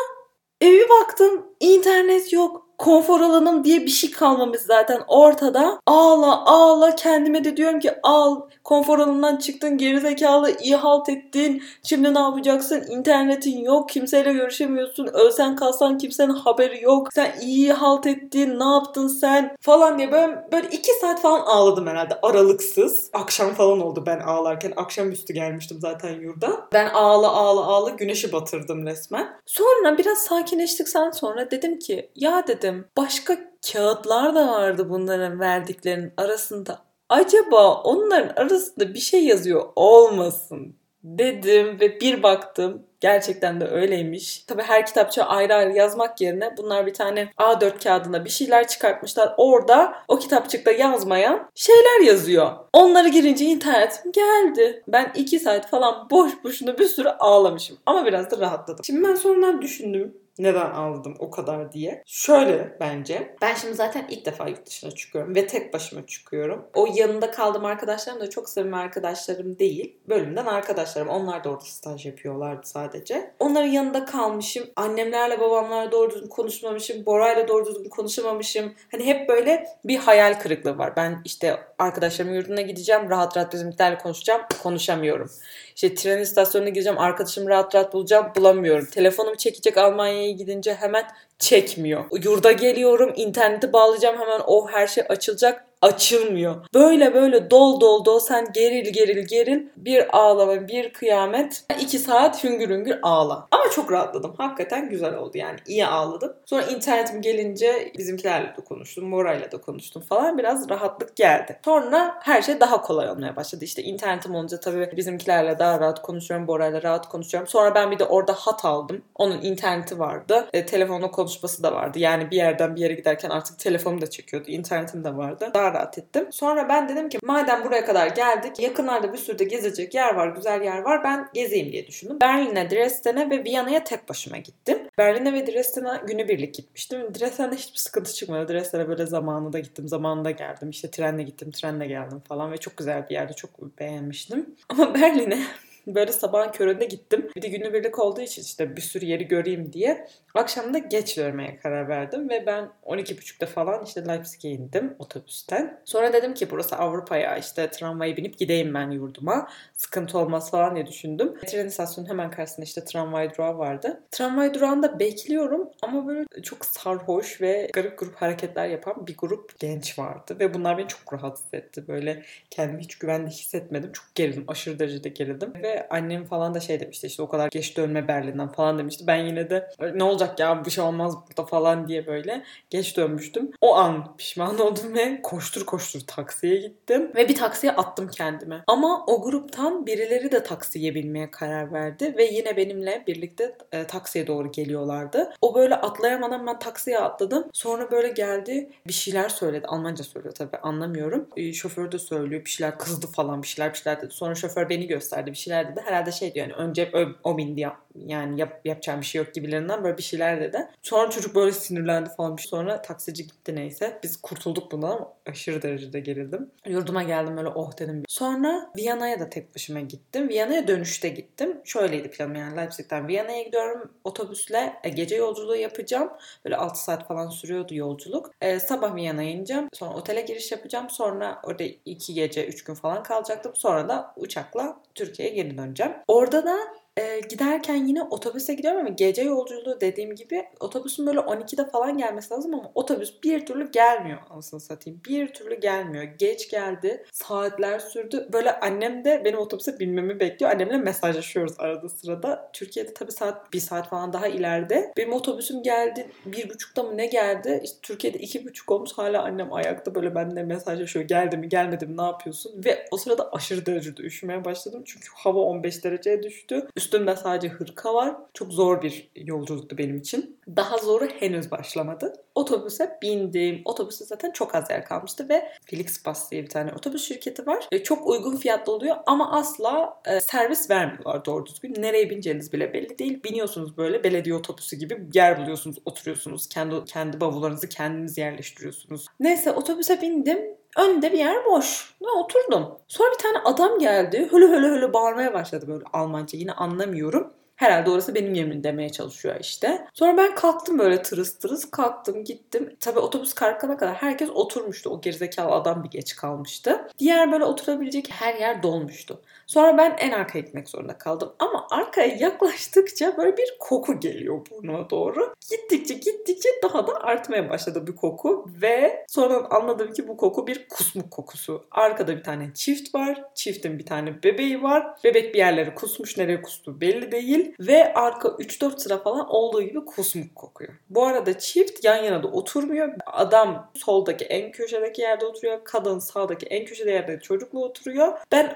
evi 0.62 0.90
baktım 0.90 1.46
internet 1.60 2.34
yok 2.34 2.63
konfor 2.84 3.22
alanım 3.22 3.64
diye 3.64 3.82
bir 3.82 3.88
şey 3.88 4.12
kalmamış 4.12 4.60
zaten 4.60 5.02
ortada. 5.08 5.80
Ağla 5.86 6.46
ağla 6.46 6.96
kendime 6.96 7.44
de 7.44 7.58
diyorum 7.58 7.80
ki 7.80 7.92
al 8.04 8.42
konfor 8.64 9.00
alanından 9.00 9.38
çıktın 9.38 9.78
gerizekalı 9.78 10.52
iyi 10.62 10.76
halt 10.76 11.10
ettin. 11.10 11.64
Şimdi 11.84 12.14
ne 12.14 12.20
yapacaksın? 12.20 12.84
İnternetin 12.90 13.58
yok 13.58 13.90
kimseyle 13.90 14.34
görüşemiyorsun. 14.34 15.08
Ölsen 15.08 15.56
kalsan 15.56 15.98
kimsenin 15.98 16.34
haberi 16.34 16.82
yok. 16.82 17.14
Sen 17.14 17.32
iyi 17.42 17.74
halt 17.74 18.08
ettin 18.08 18.60
ne 18.60 18.74
yaptın 18.74 19.08
sen 19.08 19.56
falan 19.62 19.98
diye 19.98 20.12
böyle, 20.12 20.48
böyle 20.52 20.68
iki 20.68 20.92
saat 21.02 21.22
falan 21.22 21.40
ağladım 21.40 21.88
herhalde 21.88 22.20
aralıksız. 22.22 23.10
Akşam 23.14 23.54
falan 23.54 23.82
oldu 23.82 24.04
ben 24.06 24.20
ağlarken. 24.20 24.74
Akşamüstü 24.76 25.34
gelmiştim 25.34 25.78
zaten 25.82 26.22
yurda. 26.22 26.68
Ben 26.74 26.90
ağla 26.90 27.32
ağla 27.32 27.66
ağla 27.66 27.90
güneşi 27.90 28.32
batırdım 28.32 28.86
resmen. 28.86 29.28
Sonra 29.46 29.98
biraz 29.98 30.18
sakinleştikten 30.18 31.12
sonra 31.12 31.52
dedim 31.52 31.80
ki 31.80 32.10
ya 32.16 32.48
dedim 32.48 32.73
dedim. 32.74 32.86
Başka 32.98 33.38
kağıtlar 33.72 34.36
da 34.36 34.48
vardı 34.48 34.90
bunların 34.90 35.40
verdiklerinin 35.40 36.14
arasında. 36.18 36.80
Acaba 37.10 37.82
onların 37.82 38.44
arasında 38.44 38.94
bir 38.94 39.00
şey 39.00 39.26
yazıyor 39.26 39.64
olmasın 39.76 40.76
dedim 41.04 41.80
ve 41.80 42.00
bir 42.00 42.24
baktım 42.24 42.88
gerçekten 43.00 43.62
de 43.62 43.68
öyleymiş. 43.68 44.44
Tabii 44.48 44.62
her 44.62 44.86
kitapçı 44.86 45.24
ayrı 45.24 45.56
ayrı 45.56 45.72
yazmak 45.72 46.22
yerine 46.22 46.58
bunlar 46.58 46.86
bir 46.86 46.94
tane 46.94 47.30
A4 47.38 47.84
kağıdına 47.84 48.26
bir 48.26 48.30
şeyler 48.30 48.68
çıkartmışlar. 48.68 49.34
Orada 49.38 49.94
o 50.08 50.20
kitapçıkta 50.20 50.72
yazmayan 50.72 51.50
şeyler 51.56 52.02
yazıyor. 52.02 52.52
Onları 52.74 53.10
girince 53.10 53.46
internetim 53.46 54.12
geldi. 54.12 54.84
Ben 54.88 55.12
iki 55.16 55.40
saat 55.40 55.70
falan 55.70 56.08
boş 56.12 56.44
boşuna 56.44 56.78
bir 56.78 56.88
sürü 56.88 57.10
ağlamışım. 57.10 57.78
Ama 57.86 58.06
biraz 58.06 58.32
da 58.32 58.40
rahatladım. 58.40 58.86
Şimdi 58.86 59.08
ben 59.08 59.16
sonradan 59.16 59.62
düşündüm 59.62 60.23
neden 60.40 60.72
aldım 60.72 61.16
o 61.20 61.32
kadar 61.32 61.72
diye. 61.72 62.04
Şöyle 62.06 62.78
bence. 62.80 63.36
Ben 63.42 63.56
şimdi 63.56 63.74
zaten 63.74 64.06
ilk 64.10 64.26
defa 64.26 64.48
yurt 64.48 64.66
dışına 64.66 64.92
çıkıyorum 64.92 65.36
ve 65.36 65.48
tek 65.48 65.74
başıma 65.74 66.06
çıkıyorum. 66.06 66.66
O 66.74 66.88
yanında 66.94 67.32
kaldığım 67.32 67.66
arkadaşlarım 67.66 68.20
da 68.20 68.30
çok 68.30 68.50
samimi 68.50 68.76
arkadaşlarım 68.76 69.60
değil. 69.60 69.98
Bölümden 70.10 70.46
arkadaşlarım. 70.46 71.08
Onlar 71.08 71.44
da 71.44 71.50
orada 71.50 71.66
staj 71.66 72.06
yapıyorlardı 72.06 72.68
sadece. 72.68 73.32
Onların 73.40 73.68
yanında 73.68 74.06
kalmışım. 74.06 74.64
Annemlerle 74.76 75.40
babamlarla 75.40 75.92
doğru 75.92 76.12
düzgün 76.12 76.28
konuşmamışım. 76.28 77.06
Bora'yla 77.06 77.48
doğru 77.48 77.66
düzgün 77.66 77.90
konuşamamışım. 77.90 78.74
Hani 78.92 79.06
hep 79.06 79.30
böyle 79.30 79.68
bir 79.86 79.98
hayal 79.98 80.40
kırıklığı 80.40 80.78
var. 80.78 80.94
Ben 80.96 81.22
işte 81.26 81.60
arkadaşlarımın 81.80 82.36
yurduna 82.36 82.62
gideceğim. 82.62 83.10
Rahat 83.10 83.38
rahat 83.38 83.54
bizimkilerle 83.54 83.98
konuşacağım. 83.98 84.42
Konuşamıyorum. 84.64 85.32
İşte 85.76 85.96
tren 85.96 86.22
istasyonuna 86.22 86.70
gideceğim. 86.70 87.00
Arkadaşımı 87.00 87.50
rahat 87.50 87.76
rahat 87.76 87.94
bulacağım. 87.94 88.32
Bulamıyorum. 88.36 88.86
Telefonumu 88.86 89.36
çekecek 89.38 89.78
Almanya'ya 89.78 90.23
gidince 90.32 90.74
hemen 90.74 91.06
çekmiyor. 91.40 92.06
Yurda 92.24 92.52
geliyorum. 92.52 93.14
interneti 93.16 93.74
bağlayacağım. 93.74 94.20
Hemen 94.20 94.42
o 94.48 94.68
her 94.68 94.88
şey 94.88 95.04
açılacak 95.10 95.66
açılmıyor. 95.84 96.56
Böyle 96.74 97.14
böyle 97.14 97.52
dol 97.52 97.82
dol 97.82 98.06
dol 98.06 98.20
sen 98.20 98.48
geril 98.54 98.94
geril 98.94 99.28
geril 99.28 99.68
bir 99.78 100.18
ağlama 100.18 100.68
bir 100.68 100.94
kıyamet. 100.94 101.66
iki 101.80 102.00
saat 102.00 102.44
hüngür 102.44 102.70
hüngür 102.70 103.00
ağla. 103.02 103.48
Ama 103.52 103.64
çok 103.76 103.92
rahatladım. 103.92 104.34
Hakikaten 104.38 104.90
güzel 104.90 105.16
oldu 105.16 105.38
yani 105.38 105.60
iyi 105.68 105.86
ağladım. 105.86 106.34
Sonra 106.46 106.62
internetim 106.62 107.22
gelince 107.22 107.92
bizimkilerle 107.98 108.48
de 108.48 108.62
konuştum. 108.66 109.06
Morayla 109.10 109.52
da 109.52 109.62
konuştum 109.62 110.02
falan. 110.02 110.38
Biraz 110.38 110.70
rahatlık 110.70 111.16
geldi. 111.16 111.60
Sonra 111.66 112.16
her 112.22 112.42
şey 112.42 112.60
daha 112.60 112.82
kolay 112.82 113.10
olmaya 113.10 113.36
başladı. 113.36 113.66
İşte 113.66 113.84
internetim 113.84 114.36
olunca 114.36 114.60
tabii 114.60 114.90
bizimkilerle 114.98 115.60
daha 115.60 115.80
rahat 115.80 116.02
konuşuyorum. 116.02 116.48
Bora'yla 116.48 116.84
rahat 116.84 117.10
konuşuyorum. 117.10 117.48
Sonra 117.48 117.76
ben 117.76 117.92
bir 117.92 118.00
de 118.00 118.06
orada 118.06 118.34
hat 118.34 118.66
aldım. 118.66 119.02
Onun 119.16 119.42
interneti 119.42 120.00
vardı. 120.00 120.48
E, 120.54 120.66
telefonla 120.66 121.12
konuşması 121.12 121.64
da 121.64 121.74
vardı. 121.74 122.00
Yani 122.00 122.32
bir 122.32 122.36
yerden 122.36 122.76
bir 122.76 122.82
yere 122.82 122.94
giderken 122.94 123.30
artık 123.30 123.60
telefonum 123.60 124.02
da 124.02 124.10
çekiyordu. 124.10 124.52
internetim 124.52 125.04
de 125.04 125.18
vardı. 125.18 125.52
Daha 125.54 125.73
rahat 125.74 125.98
ettim. 125.98 126.28
Sonra 126.32 126.70
ben 126.70 126.90
dedim 126.90 127.10
ki 127.10 127.20
madem 127.24 127.64
buraya 127.64 127.86
kadar 127.86 128.08
geldik 128.08 128.60
yakınlarda 128.60 129.14
bir 129.14 129.18
sürü 129.18 129.40
de 129.40 129.44
gezecek 129.44 129.94
yer 129.94 130.16
var, 130.16 130.28
güzel 130.28 130.62
yer 130.62 130.80
var 130.80 131.04
ben 131.04 131.30
gezeyim 131.34 131.72
diye 131.72 131.88
düşündüm. 131.88 132.20
Berlin'e, 132.22 132.70
Dresden'e 132.70 133.30
ve 133.30 133.44
Viyana'ya 133.44 133.84
tek 133.84 134.10
başıma 134.10 134.38
gittim. 134.38 134.78
Berlin'e 134.98 135.34
ve 135.34 135.48
Dresden'e 135.48 136.02
günübirlik 136.08 136.54
gitmiştim. 136.54 137.14
Dresden'de 137.20 137.56
hiçbir 137.56 137.80
sıkıntı 137.80 138.14
çıkmadı. 138.14 138.54
Dresden'e 138.54 138.88
böyle 138.88 139.06
zamanında 139.06 139.60
gittim, 139.60 139.88
zamanında 139.88 140.32
geldim. 140.32 140.70
İşte 140.70 140.92
trenle 140.92 141.24
gittim, 141.24 141.52
trenle 141.52 141.88
geldim 141.88 142.20
falan 142.28 142.52
ve 142.52 142.58
çok 142.58 142.78
güzel 142.78 143.10
bir 143.10 143.14
yerde 143.14 143.34
çok 143.34 143.80
beğenmiştim. 143.80 144.56
Ama 144.70 144.94
Berlin'e 144.94 145.44
Böyle 145.88 146.12
sabahın 146.12 146.52
köründe 146.52 146.86
gittim. 146.86 147.30
Bir 147.36 147.42
de 147.42 147.48
günübirlik 147.48 148.00
olduğu 148.00 148.22
için 148.22 148.42
işte 148.42 148.76
bir 148.76 148.82
sürü 148.82 149.06
yeri 149.06 149.28
göreyim 149.28 149.74
diye. 149.74 150.08
Akşam 150.34 150.74
da 150.74 150.78
geç 150.78 151.18
dönmeye 151.18 151.58
karar 151.58 151.90
verdim 151.90 152.30
ve 152.30 152.46
ben 152.46 152.70
12.30'da 152.86 153.46
falan 153.46 153.86
işte 153.86 154.08
Leipzig'e 154.08 154.50
indim 154.50 154.96
otobüsten. 155.00 155.82
Sonra 155.86 156.14
dedim 156.14 156.34
ki 156.34 156.52
burası 156.52 156.76
Avrupa'ya 156.76 157.38
işte 157.38 157.72
tramvaya 157.72 158.18
binip 158.18 158.38
gideyim 158.38 158.74
ben 158.74 158.92
yurduma. 158.92 159.50
Sıkıntı 159.74 160.18
olmaz 160.18 160.52
falan 160.52 160.76
diye 160.76 160.88
düşündüm. 160.88 161.34
Tren 161.48 161.68
istasyonunun 161.68 162.10
hemen 162.10 162.32
karşısında 162.32 162.64
işte 162.64 162.84
tramvay 162.86 163.34
durağı 163.34 163.58
vardı. 163.58 164.04
Tramvay 164.12 164.54
durağında 164.54 165.00
bekliyorum 165.00 165.70
ama 165.82 166.08
böyle 166.08 166.26
çok 166.44 166.66
sarhoş 166.66 167.42
ve 167.42 167.70
garip 167.74 168.00
grup 168.00 168.16
hareketler 168.16 168.68
yapan 168.68 169.08
bir 169.08 169.18
grup 169.18 169.60
genç 169.60 170.00
vardı. 170.00 170.38
Ve 170.40 170.54
bunlar 170.54 170.78
beni 170.78 170.88
çok 170.88 171.14
rahatsız 171.14 171.54
etti. 171.54 171.88
Böyle 171.88 172.24
kendimi 172.50 172.84
hiç 172.84 172.96
güvende 172.98 173.30
hissetmedim. 173.30 173.92
Çok 173.92 174.16
gerildim. 174.16 174.44
Aşırı 174.48 174.80
derecede 174.80 175.10
gerildim. 175.10 175.54
Ve 175.64 175.73
annem 175.90 176.26
falan 176.26 176.54
da 176.54 176.60
şey 176.60 176.80
demişti 176.80 177.08
işte 177.08 177.22
o 177.22 177.30
kadar 177.30 177.50
geç 177.52 177.78
dönme 177.78 178.08
Berlin'den 178.08 178.52
falan 178.52 178.80
demişti. 178.80 179.08
Ben 179.08 179.16
yine 179.16 179.50
de 179.50 179.70
ne 179.96 180.04
olacak 180.04 180.40
ya 180.40 180.66
bir 180.66 180.72
şey 180.72 180.84
olmaz 180.84 181.16
burada 181.28 181.46
falan 181.46 181.88
diye 181.88 182.08
böyle 182.08 182.44
geç 182.70 182.98
dönmüştüm. 182.98 183.52
O 183.62 183.76
an 183.76 184.18
pişman 184.18 184.60
oldum 184.60 184.94
ve 184.94 185.22
koştur 185.22 185.66
koştur 185.66 186.00
taksiye 186.08 186.56
gittim. 186.56 187.12
Ve 187.16 187.30
bir 187.30 187.36
taksiye 187.36 187.74
attım 187.74 188.08
kendime. 188.08 188.64
Ama 188.68 189.06
o 189.06 189.22
gruptan 189.22 189.86
birileri 189.86 190.32
de 190.32 190.44
taksiye 190.44 190.96
binmeye 190.96 191.32
karar 191.32 191.74
verdi. 191.74 192.14
Ve 192.18 192.26
yine 192.26 192.58
benimle 192.58 193.04
birlikte 193.08 193.58
e, 193.72 193.84
taksiye 193.84 194.28
doğru 194.28 194.52
geliyorlardı. 194.52 195.34
O 195.42 195.56
böyle 195.56 195.76
atlayamadan 195.76 196.48
ben 196.48 196.60
taksiye 196.60 197.00
atladım. 197.00 197.48
Sonra 197.54 197.92
böyle 197.92 198.08
geldi 198.08 198.70
bir 198.88 198.94
şeyler 198.94 199.30
söyledi. 199.30 199.68
Almanca 199.68 200.04
söylüyor 200.04 200.36
tabii 200.36 200.58
anlamıyorum. 200.58 201.28
E, 201.38 201.54
şoför 201.54 201.92
de 201.92 202.00
söylüyor 202.00 202.46
bir 202.46 202.50
şeyler 202.50 202.78
kızdı 202.78 203.08
falan 203.08 203.42
bir 203.42 203.48
şeyler 203.48 203.74
bir 203.74 203.78
şeyler 203.78 204.02
dedi. 204.02 204.14
Sonra 204.14 204.36
şoför 204.36 204.70
beni 204.70 204.88
gösterdi 204.88 205.32
bir 205.32 205.38
şeyler 205.38 205.63
Herhalde 205.86 206.12
şey 206.12 206.34
diyor 206.34 206.48
yani 206.48 206.56
önce 206.56 206.92
o, 206.94 207.30
o 207.30 207.38
bindi 207.38 207.62
yap, 207.62 207.78
yani 207.96 208.40
yap, 208.40 208.62
yapacağım 208.66 209.02
bir 209.02 209.06
şey 209.06 209.24
yok 209.24 209.34
gibilerinden 209.34 209.84
böyle 209.84 209.98
bir 209.98 210.04
şeyler 210.04 210.42
dedi. 210.42 210.68
Sonra 210.82 211.10
çocuk 211.10 211.36
böyle 211.36 211.52
sinirlendi 211.52 212.10
falan. 212.18 212.36
Sonra 212.36 212.82
taksici 212.82 213.28
gitti 213.28 213.56
neyse. 213.56 214.00
Biz 214.04 214.22
kurtulduk 214.22 214.72
bundan 214.72 214.92
ama 214.92 215.14
aşırı 215.26 215.62
derecede 215.62 216.00
gerildim. 216.00 216.52
Yurduma 216.66 217.04
geldim 217.04 217.38
öyle 217.38 217.50
oh 217.50 217.78
dedim. 217.78 218.04
Sonra 218.08 218.72
Viyana'ya 218.78 219.20
da 219.20 219.30
tek 219.30 219.56
başıma 219.56 219.80
gittim. 219.80 220.30
Viyana'ya 220.30 220.68
dönüşte 220.68 221.10
gittim. 221.10 221.62
Şöyleydi 221.64 222.10
planım 222.10 222.36
yani 222.36 222.58
Leipzig'ten 222.58 223.08
Viyana'ya 223.08 223.44
gidiyorum 223.44 223.92
otobüsle. 224.04 224.74
E, 224.84 224.90
gece 224.90 225.16
yolculuğu 225.16 225.56
yapacağım. 225.56 226.10
Böyle 226.46 226.58
6 226.58 226.84
saat 226.84 227.08
falan 227.08 227.30
sürüyordu 227.30 227.76
yolculuk. 227.76 228.32
E, 228.42 228.60
sabah 228.60 228.96
Viyana'ya 228.96 229.30
ineceğim. 229.30 229.68
Sonra 229.74 229.94
otele 229.94 230.22
giriş 230.22 230.52
yapacağım. 230.52 230.90
Sonra 230.90 231.42
orada 231.44 231.64
2 231.86 232.14
gece 232.14 232.48
3 232.48 232.64
gün 232.64 232.74
falan 232.74 233.04
kalacaktım. 233.04 233.56
Sonra 233.56 233.90
da 233.90 234.14
uçakla 234.18 234.82
Türkiye'ye 234.96 235.36
geri 235.36 235.58
döneceğim. 235.58 235.94
Orada 236.08 236.46
da 236.46 236.58
e, 236.98 237.20
giderken 237.30 237.76
yine 237.76 238.04
otobüse 238.04 238.54
gidiyorum 238.54 238.80
ama 238.80 238.90
gece 238.90 239.22
yolculuğu 239.22 239.82
dediğim 239.82 240.16
gibi 240.16 240.46
otobüsün 240.60 241.06
böyle 241.08 241.20
12'de 241.20 241.70
falan 241.70 241.98
gelmesi 241.98 242.34
lazım 242.34 242.54
ama 242.54 242.72
otobüs 242.76 243.24
bir 243.24 243.46
türlü 243.46 243.72
gelmiyor 243.72 244.20
anasını 244.30 244.60
satayım. 244.60 245.02
Bir 245.10 245.28
türlü 245.28 245.60
gelmiyor. 245.60 246.04
Geç 246.04 246.50
geldi. 246.50 247.06
Saatler 247.12 247.80
sürdü. 247.80 248.30
Böyle 248.34 248.60
annem 248.60 249.06
de 249.06 249.22
benim 249.26 249.40
otobüse 249.40 249.80
binmemi 249.80 250.20
bekliyor. 250.20 250.52
Annemle 250.52 250.78
mesajlaşıyoruz 250.78 251.54
arada 251.60 251.90
sırada. 251.90 252.50
Türkiye'de 252.54 252.94
tabii 252.94 253.12
saat 253.12 253.54
bir 253.54 253.60
saat 253.60 253.90
falan 253.90 254.14
daha 254.14 254.28
ileride. 254.28 254.94
Benim 254.98 255.14
otobüsüm 255.14 255.64
geldi. 255.64 256.12
Bir 256.26 256.50
buçukta 256.50 256.84
mı 256.84 256.98
ne 256.98 257.06
geldi? 257.06 257.62
İşte 257.64 257.78
Türkiye'de 257.82 258.18
iki 258.18 258.46
buçuk 258.46 258.72
olmuş. 258.72 258.92
Hala 258.96 259.24
annem 259.24 259.54
ayakta 259.54 259.96
böyle 259.96 260.16
benimle 260.16 260.44
mesajlaşıyor. 260.44 261.06
Geldi 261.06 261.38
mi 261.38 261.50
gelmedi 261.50 261.86
mi 261.86 261.98
ne 261.98 262.04
yapıyorsun? 262.04 262.64
Ve 262.66 262.86
o 262.92 262.98
sırada 262.98 263.32
aşırı 263.32 263.66
derecede 263.66 264.02
üşümeye 264.02 264.46
başladım. 264.46 264.84
Çünkü 264.86 265.08
hava 265.16 265.40
15 265.40 265.84
dereceye 265.84 266.24
düştü. 266.24 266.68
Üstümde 266.84 267.16
sadece 267.16 267.48
hırka 267.48 267.94
var. 267.94 268.16
Çok 268.34 268.54
zor 268.54 268.82
bir 268.82 269.12
yolculuktu 269.16 269.78
benim 269.78 269.98
için. 269.98 270.40
Daha 270.56 270.78
zoru 270.78 271.06
henüz 271.06 271.52
başlamadı. 271.52 272.14
Otobüse 272.36 272.98
bindim. 273.02 273.62
Otobüste 273.66 274.06
zaten 274.06 274.32
çok 274.32 274.56
az 274.56 274.70
yer 274.70 274.86
kalmıştı 274.86 275.30
ve 275.30 275.52
Flixbus 275.66 276.32
diye 276.32 276.44
bir 276.44 276.50
tane 276.50 276.74
otobüs 276.74 277.08
şirketi 277.08 277.48
var. 277.48 277.68
E, 277.72 277.84
çok 277.84 278.08
uygun 278.08 278.36
fiyatlı 278.36 278.74
oluyor 278.74 278.96
ama 279.06 279.32
asla 279.32 280.02
e, 280.06 280.20
servis 280.20 280.70
vermiyorlar 280.70 281.26
doğru 281.26 281.46
düzgün. 281.46 281.74
Nereye 281.78 282.10
bineceğiniz 282.10 282.54
bile 282.54 282.74
belli 282.74 282.98
değil. 283.00 283.24
Biniyorsunuz 283.24 283.78
böyle 283.78 284.04
belediye 284.04 284.36
otobüsü 284.36 284.76
gibi 284.76 285.08
yer 285.14 285.42
buluyorsunuz, 285.42 285.78
oturuyorsunuz. 285.86 286.48
Kendi 286.48 286.86
kendi 286.86 287.22
bavullarınızı 287.22 287.70
kendiniz 287.70 288.18
yerleştiriyorsunuz. 288.18 289.06
Neyse 289.20 289.52
otobüse 289.52 290.02
bindim. 290.02 290.40
Önde 290.78 291.12
bir 291.12 291.18
yer 291.18 291.46
boş. 291.46 291.94
Ne 292.02 292.10
oturdum. 292.10 292.78
Sonra 292.88 293.12
bir 293.12 293.18
tane 293.18 293.38
adam 293.38 293.80
geldi. 293.80 294.28
Hölü 294.32 294.48
hölü 294.48 294.68
hölü 294.68 294.94
bağırmaya 294.94 295.34
başladı 295.34 295.66
böyle 295.68 295.84
Almanca. 295.94 296.40
Yine 296.40 296.52
anlamıyorum. 296.52 297.34
Herhalde 297.56 297.90
orası 297.90 298.16
benim 298.16 298.34
yerim 298.34 298.64
demeye 298.64 298.90
çalışıyor 298.90 299.36
işte. 299.40 299.88
Sonra 299.94 300.18
ben 300.18 300.36
kalktım 300.36 300.80
böyle 300.80 301.02
tırıs 301.02 301.38
tırıs 301.40 301.72
kalktım 301.72 302.24
gittim. 302.24 302.76
Tabii 302.80 303.00
otobüs 303.00 303.34
kalkana 303.34 303.78
kadar 303.78 303.96
herkes 303.96 304.30
oturmuştu. 304.30 304.90
O 304.90 305.02
gerizekalı 305.02 305.52
adam 305.52 305.84
bir 305.84 305.90
geç 305.90 306.16
kalmıştı. 306.16 306.88
Diğer 307.00 307.32
böyle 307.32 307.46
oturabilecek 307.46 308.12
her 308.12 308.36
yer 308.36 308.64
dolmuştu. 308.64 309.22
Sonra 309.48 309.78
ben 309.78 309.96
en 310.00 310.12
arkaya 310.12 310.40
gitmek 310.40 310.70
zorunda 310.70 310.98
kaldım. 310.98 311.34
Ama 311.40 311.68
arkaya 311.72 312.16
yaklaştıkça 312.16 313.18
böyle 313.18 313.38
bir 313.38 313.56
koku 313.60 314.00
geliyor 314.00 314.42
burnuma 314.52 314.90
doğru. 314.90 315.34
Gittikçe 315.50 315.94
gittikçe 315.94 316.50
daha 316.64 316.88
da 316.88 316.94
artmaya 316.94 317.50
başladı 317.50 317.88
bir 317.88 317.96
koku. 317.96 318.46
Ve 318.62 319.06
sonra 319.08 319.48
anladım 319.50 319.94
ki 319.94 320.08
bu 320.08 320.18
koku 320.18 320.48
bir 320.48 320.68
kusmuk 320.68 321.12
kokusu. 321.12 321.66
Arkada 321.72 322.18
bir 322.18 322.24
tane 322.24 322.50
çift 322.54 322.96
var. 322.96 323.24
Çiftin 323.36 323.80
bir 323.80 323.86
tane 323.86 324.24
bebeği 324.24 324.64
var. 324.64 324.88
Bebek 325.04 325.34
bir 325.34 325.40
yerleri 325.40 325.76
kusmuş. 325.76 326.18
Nereye 326.18 326.42
kustu 326.42 326.82
belli 326.82 327.12
değil. 327.12 327.56
Ve 327.60 327.94
arka 327.94 328.28
3-4 328.30 328.80
sıra 328.80 328.98
falan 328.98 329.30
olduğu 329.30 329.62
gibi 329.62 329.86
kusmuk 329.86 330.36
kokuyor. 330.36 330.74
Bu 330.90 331.06
arada 331.06 331.40
çift 331.40 331.84
yan 331.84 332.04
yana 332.04 332.24
da 332.24 332.28
oturmuyor. 332.28 332.94
Adam 333.06 333.72
soldaki 333.76 334.26
en 334.26 334.52
köşedeki 334.52 335.02
yerde 335.02 335.26
oturuyor. 335.26 335.64
Kadın 335.64 336.00
sağdaki 336.00 336.46
en 336.46 336.66
köşede 336.66 336.92
yerde 336.92 337.20
çocukla 337.20 337.60
oturuyor. 337.60 338.20
Ben 338.32 338.56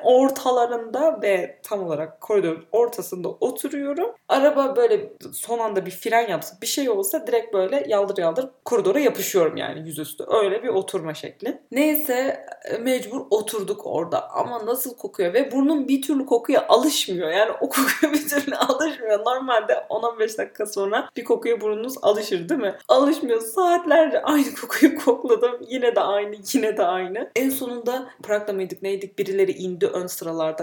ortalarında 0.77 1.21
ve 1.21 1.59
tam 1.63 1.83
olarak 1.83 2.21
koridorun 2.21 2.65
ortasında 2.71 3.29
oturuyorum. 3.29 4.11
Araba 4.29 4.75
böyle 4.75 5.13
son 5.33 5.59
anda 5.59 5.85
bir 5.85 5.91
fren 5.91 6.27
yapsa 6.27 6.57
bir 6.61 6.67
şey 6.67 6.89
olsa 6.89 7.27
direkt 7.27 7.53
böyle 7.53 7.85
yaldır 7.87 8.17
yaldır 8.17 8.49
koridora 8.65 8.99
yapışıyorum 8.99 9.57
yani 9.57 9.87
yüzüstü. 9.87 10.23
Öyle 10.27 10.63
bir 10.63 10.67
oturma 10.67 11.13
şekli. 11.13 11.61
Neyse 11.71 12.45
mecbur 12.81 13.21
oturduk 13.29 13.81
orada 13.85 14.29
ama 14.29 14.65
nasıl 14.65 14.97
kokuyor 14.97 15.33
ve 15.33 15.51
burnum 15.51 15.87
bir 15.87 16.01
türlü 16.01 16.25
kokuya 16.25 16.67
alışmıyor. 16.67 17.29
Yani 17.29 17.51
o 17.51 17.69
kokuya 17.69 18.13
bir 18.13 18.27
türlü 18.27 18.55
alışmıyor. 18.55 19.19
Normalde 19.19 19.73
10-15 19.89 20.37
dakika 20.37 20.65
sonra 20.65 21.09
bir 21.17 21.23
kokuya 21.23 21.61
burnunuz 21.61 21.93
alışır 22.01 22.49
değil 22.49 22.61
mi? 22.61 22.75
Alışmıyor. 22.87 23.41
Saatlerce 23.41 24.21
aynı 24.21 24.55
kokuyu 24.55 24.95
kokladım. 25.05 25.51
Yine 25.69 25.95
de 25.95 25.99
aynı, 25.99 26.35
yine 26.53 26.77
de 26.77 26.85
aynı. 26.85 27.31
En 27.35 27.49
sonunda 27.49 28.09
Prag'da 28.23 28.53
mıydık 28.53 28.81
neydik? 28.81 29.19
Birileri 29.19 29.51
indi 29.51 29.87
ön 29.87 30.07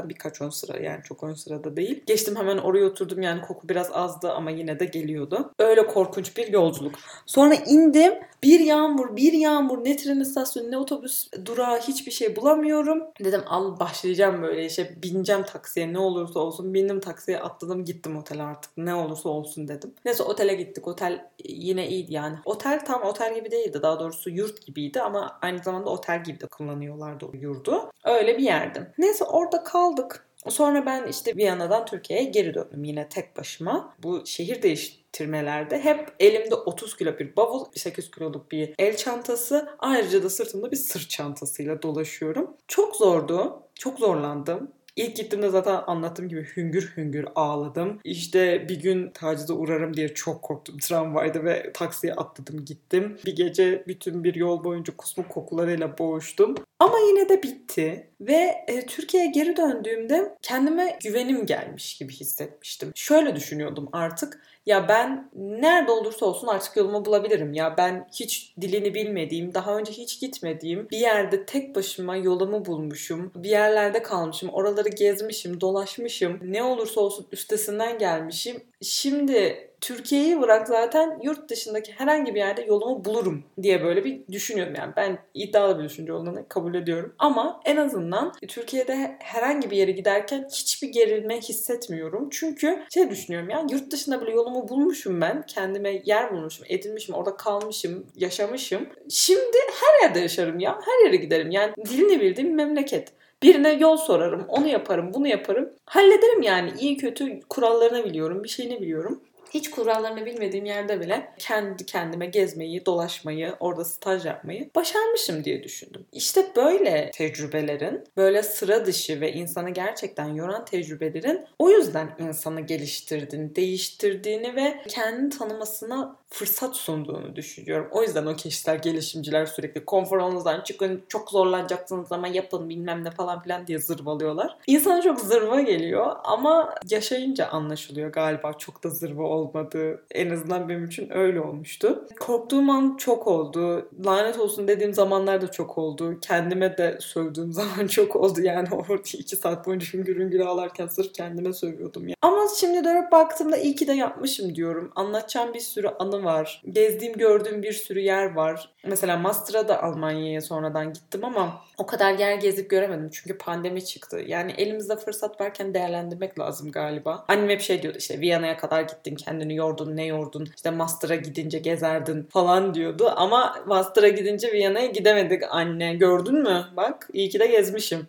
sıralardan 0.04 0.08
birkaç 0.08 0.40
ön 0.40 0.50
sıra 0.50 0.78
yani 0.78 1.02
çok 1.02 1.22
ön 1.22 1.34
sırada 1.34 1.76
değil. 1.76 2.02
Geçtim 2.06 2.36
hemen 2.36 2.58
oraya 2.58 2.86
oturdum 2.86 3.22
yani 3.22 3.40
koku 3.40 3.68
biraz 3.68 3.90
azdı 3.92 4.32
ama 4.32 4.50
yine 4.50 4.80
de 4.80 4.84
geliyordu. 4.84 5.52
Öyle 5.58 5.86
korkunç 5.86 6.36
bir 6.36 6.52
yolculuk. 6.52 6.94
Sonra 7.26 7.54
indim. 7.54 8.14
Bir 8.42 8.60
yağmur, 8.60 9.16
bir 9.16 9.32
yağmur. 9.32 9.84
Ne 9.84 9.96
tren 9.96 10.20
istasyonu, 10.20 10.70
ne 10.70 10.78
otobüs 10.78 11.28
durağı 11.44 11.78
hiçbir 11.78 12.12
şey 12.12 12.36
bulamıyorum. 12.36 13.02
Dedim 13.24 13.40
al 13.46 13.80
başlayacağım 13.80 14.42
böyle 14.42 14.66
işe. 14.66 15.02
Bineceğim 15.02 15.42
taksiye 15.42 15.92
ne 15.92 15.98
olursa 15.98 16.40
olsun. 16.40 16.74
Bindim 16.74 17.00
taksiye 17.00 17.38
atladım 17.38 17.84
gittim 17.84 18.16
otele 18.16 18.42
artık. 18.42 18.70
Ne 18.76 18.94
olursa 18.94 19.28
olsun 19.28 19.68
dedim. 19.68 19.94
Neyse 20.04 20.22
otele 20.22 20.54
gittik. 20.54 20.88
Otel 20.88 21.30
yine 21.44 21.88
iyiydi 21.88 22.14
yani. 22.14 22.36
Otel 22.44 22.84
tam 22.84 23.02
otel 23.02 23.34
gibi 23.34 23.50
değildi. 23.50 23.78
Daha 23.82 24.00
doğrusu 24.00 24.30
yurt 24.30 24.66
gibiydi 24.66 25.00
ama 25.00 25.38
aynı 25.42 25.58
zamanda 25.58 25.90
otel 25.90 26.24
gibi 26.24 26.40
de 26.40 26.46
kullanıyorlardı 26.46 27.26
o 27.26 27.30
yurdu. 27.36 27.90
Öyle 28.04 28.38
bir 28.38 28.42
yerdi. 28.42 28.92
Neyse 28.98 29.24
orada 29.24 29.62
kaldık. 29.94 30.26
Sonra 30.48 30.86
ben 30.86 31.06
işte 31.06 31.36
Viyana'dan 31.36 31.86
Türkiye'ye 31.86 32.24
geri 32.24 32.54
döndüm 32.54 32.84
yine 32.84 33.08
tek 33.08 33.36
başıma. 33.36 33.94
Bu 34.02 34.26
şehir 34.26 34.62
değiştirmelerde 34.62 35.80
hep 35.80 36.12
elimde 36.20 36.54
30 36.54 36.96
kilo 36.96 37.18
bir 37.18 37.36
bavul, 37.36 37.64
8 37.74 38.10
kiloluk 38.10 38.52
bir 38.52 38.74
el 38.78 38.96
çantası, 38.96 39.68
ayrıca 39.78 40.22
da 40.22 40.30
sırtımda 40.30 40.70
bir 40.70 40.76
sırt 40.76 41.10
çantasıyla 41.10 41.82
dolaşıyorum. 41.82 42.56
Çok 42.68 42.96
zordu, 42.96 43.62
çok 43.74 43.98
zorlandım. 43.98 44.72
İlk 44.96 45.16
gittiğimde 45.16 45.50
zaten 45.50 45.80
anlattığım 45.86 46.28
gibi 46.28 46.46
hüngür 46.56 46.92
hüngür 46.96 47.26
ağladım. 47.34 48.00
İşte 48.04 48.68
bir 48.68 48.80
gün 48.80 49.10
tacize 49.10 49.52
uğrarım 49.52 49.96
diye 49.96 50.14
çok 50.14 50.42
korktum 50.42 50.78
tramvayda 50.78 51.44
ve 51.44 51.72
taksiye 51.72 52.14
atladım 52.14 52.64
gittim. 52.64 53.18
Bir 53.26 53.36
gece 53.36 53.84
bütün 53.88 54.24
bir 54.24 54.34
yol 54.34 54.64
boyunca 54.64 54.96
kusmuk 54.96 55.28
kokularıyla 55.28 55.98
boğuştum. 55.98 56.54
Ama 56.78 56.98
yine 56.98 57.28
de 57.28 57.42
bitti 57.42 58.08
Ve 58.26 58.64
e, 58.68 58.86
Türkiye'ye 58.86 59.30
geri 59.30 59.56
döndüğümde 59.56 60.34
kendime 60.42 60.98
güvenim 61.04 61.46
gelmiş 61.46 61.98
gibi 61.98 62.12
hissetmiştim. 62.12 62.92
Şöyle 62.94 63.36
düşünüyordum 63.36 63.88
artık 63.92 64.40
ya 64.66 64.88
ben 64.88 65.30
nerede 65.34 65.92
olursa 65.92 66.26
olsun 66.26 66.46
artık 66.46 66.76
yolumu 66.76 67.04
bulabilirim. 67.04 67.52
Ya 67.54 67.74
ben 67.78 68.08
hiç 68.12 68.54
dilini 68.60 68.94
bilmediğim, 68.94 69.54
daha 69.54 69.76
önce 69.76 69.92
hiç 69.92 70.20
gitmediğim 70.20 70.90
bir 70.90 70.98
yerde 70.98 71.46
tek 71.46 71.74
başıma 71.74 72.16
yolumu 72.16 72.64
bulmuşum. 72.64 73.32
Bir 73.34 73.48
yerlerde 73.48 74.02
kalmışım, 74.02 74.48
oraları 74.48 74.88
gezmişim, 74.88 75.60
dolaşmışım. 75.60 76.40
Ne 76.42 76.62
olursa 76.62 77.00
olsun 77.00 77.26
üstesinden 77.32 77.98
gelmişim. 77.98 78.62
Şimdi 78.82 79.70
Türkiye'yi 79.84 80.40
bırak 80.40 80.68
zaten 80.68 81.18
yurt 81.22 81.48
dışındaki 81.50 81.92
herhangi 81.92 82.34
bir 82.34 82.40
yerde 82.40 82.62
yolumu 82.62 83.04
bulurum 83.04 83.44
diye 83.62 83.84
böyle 83.84 84.04
bir 84.04 84.20
düşünüyorum. 84.32 84.74
Yani 84.78 84.92
ben 84.96 85.18
iddialı 85.34 85.78
bir 85.78 85.84
düşünce 85.84 86.12
olduğunu 86.12 86.48
kabul 86.48 86.74
ediyorum. 86.74 87.14
Ama 87.18 87.60
en 87.64 87.76
azından 87.76 88.32
Türkiye'de 88.48 89.16
herhangi 89.18 89.70
bir 89.70 89.76
yere 89.76 89.90
giderken 89.90 90.48
hiçbir 90.52 90.88
gerilme 90.88 91.40
hissetmiyorum. 91.40 92.28
Çünkü 92.30 92.82
şey 92.94 93.10
düşünüyorum 93.10 93.50
ya 93.50 93.66
yurt 93.70 93.90
dışında 93.90 94.20
bile 94.22 94.30
yolumu 94.30 94.68
bulmuşum 94.68 95.20
ben. 95.20 95.46
Kendime 95.46 96.02
yer 96.04 96.32
bulmuşum, 96.32 96.66
edinmişim, 96.68 97.14
orada 97.14 97.36
kalmışım, 97.36 98.06
yaşamışım. 98.16 98.88
Şimdi 99.10 99.56
her 99.80 100.06
yerde 100.06 100.20
yaşarım 100.20 100.58
ya. 100.58 100.78
Her 100.84 101.06
yere 101.06 101.16
giderim. 101.16 101.50
Yani 101.50 101.72
dilini 101.86 102.20
bildiğim 102.20 102.54
memleket. 102.54 103.12
Birine 103.42 103.72
yol 103.72 103.96
sorarım, 103.96 104.44
onu 104.48 104.68
yaparım, 104.68 105.14
bunu 105.14 105.28
yaparım. 105.28 105.70
Hallederim 105.84 106.42
yani. 106.42 106.72
iyi 106.80 106.96
kötü 106.96 107.40
kurallarını 107.48 108.04
biliyorum, 108.04 108.44
bir 108.44 108.48
şeyini 108.48 108.80
biliyorum 108.80 109.20
hiç 109.50 109.70
kurallarını 109.70 110.26
bilmediğim 110.26 110.64
yerde 110.64 111.00
bile 111.00 111.32
kendi 111.38 111.86
kendime 111.86 112.26
gezmeyi, 112.26 112.86
dolaşmayı, 112.86 113.54
orada 113.60 113.84
staj 113.84 114.26
yapmayı 114.26 114.70
başarmışım 114.74 115.44
diye 115.44 115.62
düşündüm. 115.62 116.06
İşte 116.12 116.46
böyle 116.56 117.10
tecrübelerin, 117.14 118.04
böyle 118.16 118.42
sıra 118.42 118.86
dışı 118.86 119.20
ve 119.20 119.32
insanı 119.32 119.70
gerçekten 119.70 120.34
yoran 120.34 120.64
tecrübelerin 120.64 121.46
o 121.58 121.70
yüzden 121.70 122.16
insanı 122.18 122.60
geliştirdiğini, 122.60 123.56
değiştirdiğini 123.56 124.56
ve 124.56 124.82
kendini 124.88 125.30
tanımasına 125.30 126.16
fırsat 126.34 126.76
sunduğunu 126.76 127.36
düşünüyorum. 127.36 127.88
O 127.92 128.02
yüzden 128.02 128.26
o 128.26 128.36
kişiler, 128.36 128.74
gelişimciler 128.74 129.46
sürekli 129.46 129.84
konfor 129.84 130.18
alanınızdan 130.18 130.60
çıkın, 130.60 131.04
çok 131.08 131.30
zorlanacaksınız 131.30 132.12
ama 132.12 132.28
yapın 132.28 132.68
bilmem 132.68 133.04
ne 133.04 133.10
falan 133.10 133.42
filan 133.42 133.66
diye 133.66 133.78
zırvalıyorlar. 133.78 134.56
İnsana 134.66 135.02
çok 135.02 135.20
zırva 135.20 135.60
geliyor 135.60 136.16
ama 136.24 136.74
yaşayınca 136.90 137.46
anlaşılıyor 137.46 138.12
galiba 138.12 138.52
çok 138.52 138.84
da 138.84 138.90
zırva 138.90 139.28
olmadığı. 139.34 140.04
En 140.10 140.30
azından 140.30 140.68
benim 140.68 140.84
için 140.84 141.16
öyle 141.16 141.40
olmuştu. 141.40 142.08
Korktuğum 142.20 142.70
an 142.70 142.96
çok 142.96 143.26
oldu. 143.26 143.88
Lanet 144.06 144.38
olsun 144.38 144.68
dediğim 144.68 144.94
zamanlar 144.94 145.40
da 145.40 145.50
çok 145.50 145.78
oldu. 145.78 146.20
Kendime 146.20 146.78
de 146.78 146.98
sövdüğüm 147.00 147.52
zaman 147.52 147.86
çok 147.86 148.16
oldu. 148.16 148.40
Yani 148.40 148.68
orada 148.72 149.02
iki 149.14 149.36
saat 149.36 149.66
boyunca 149.66 149.86
hüngür 149.92 150.18
hüngür 150.18 150.40
ağlarken 150.40 150.86
sırf 150.86 151.12
kendime 151.12 151.52
sövüyordum 151.52 152.08
ya. 152.08 152.14
Ama 152.22 152.46
şimdi 152.60 152.84
dönüp 152.84 153.12
baktığımda 153.12 153.56
iyi 153.56 153.74
ki 153.74 153.86
de 153.86 153.92
yapmışım 153.92 154.54
diyorum. 154.54 154.92
Anlatacağım 154.96 155.54
bir 155.54 155.60
sürü 155.60 155.88
anı 155.88 156.24
var. 156.24 156.62
Gezdiğim, 156.70 157.14
gördüğüm 157.14 157.62
bir 157.62 157.72
sürü 157.72 158.00
yer 158.00 158.34
var. 158.34 158.70
Mesela 158.86 159.16
Master'a 159.16 159.68
da 159.68 159.82
Almanya'ya 159.82 160.40
sonradan 160.40 160.92
gittim 160.92 161.24
ama 161.24 161.62
o 161.78 161.86
kadar 161.86 162.12
yer 162.18 162.34
gezip 162.34 162.70
göremedim 162.70 163.10
çünkü 163.12 163.38
pandemi 163.38 163.84
çıktı. 163.84 164.20
Yani 164.26 164.52
elimizde 164.52 164.96
fırsat 164.96 165.40
varken 165.40 165.74
değerlendirmek 165.74 166.38
lazım 166.38 166.72
galiba. 166.72 167.24
Annem 167.28 167.48
hep 167.48 167.60
şey 167.60 167.82
diyordu 167.82 167.98
işte 167.98 168.20
Viyana'ya 168.20 168.56
kadar 168.56 168.82
gittin 168.82 169.14
kendini 169.24 169.54
yordun 169.54 169.96
ne 169.96 170.06
yordun 170.06 170.48
işte 170.56 170.70
Master'a 170.70 171.14
gidince 171.14 171.58
gezerdin 171.58 172.22
falan 172.22 172.74
diyordu. 172.74 173.12
Ama 173.16 173.56
Master'a 173.66 174.08
gidince 174.08 174.52
Viyana'ya 174.52 174.86
gidemedik 174.86 175.42
anne 175.50 175.94
gördün 175.94 176.34
mü? 176.34 176.64
Bak 176.76 177.08
iyi 177.12 177.28
ki 177.28 177.40
de 177.40 177.46
gezmişim. 177.46 178.06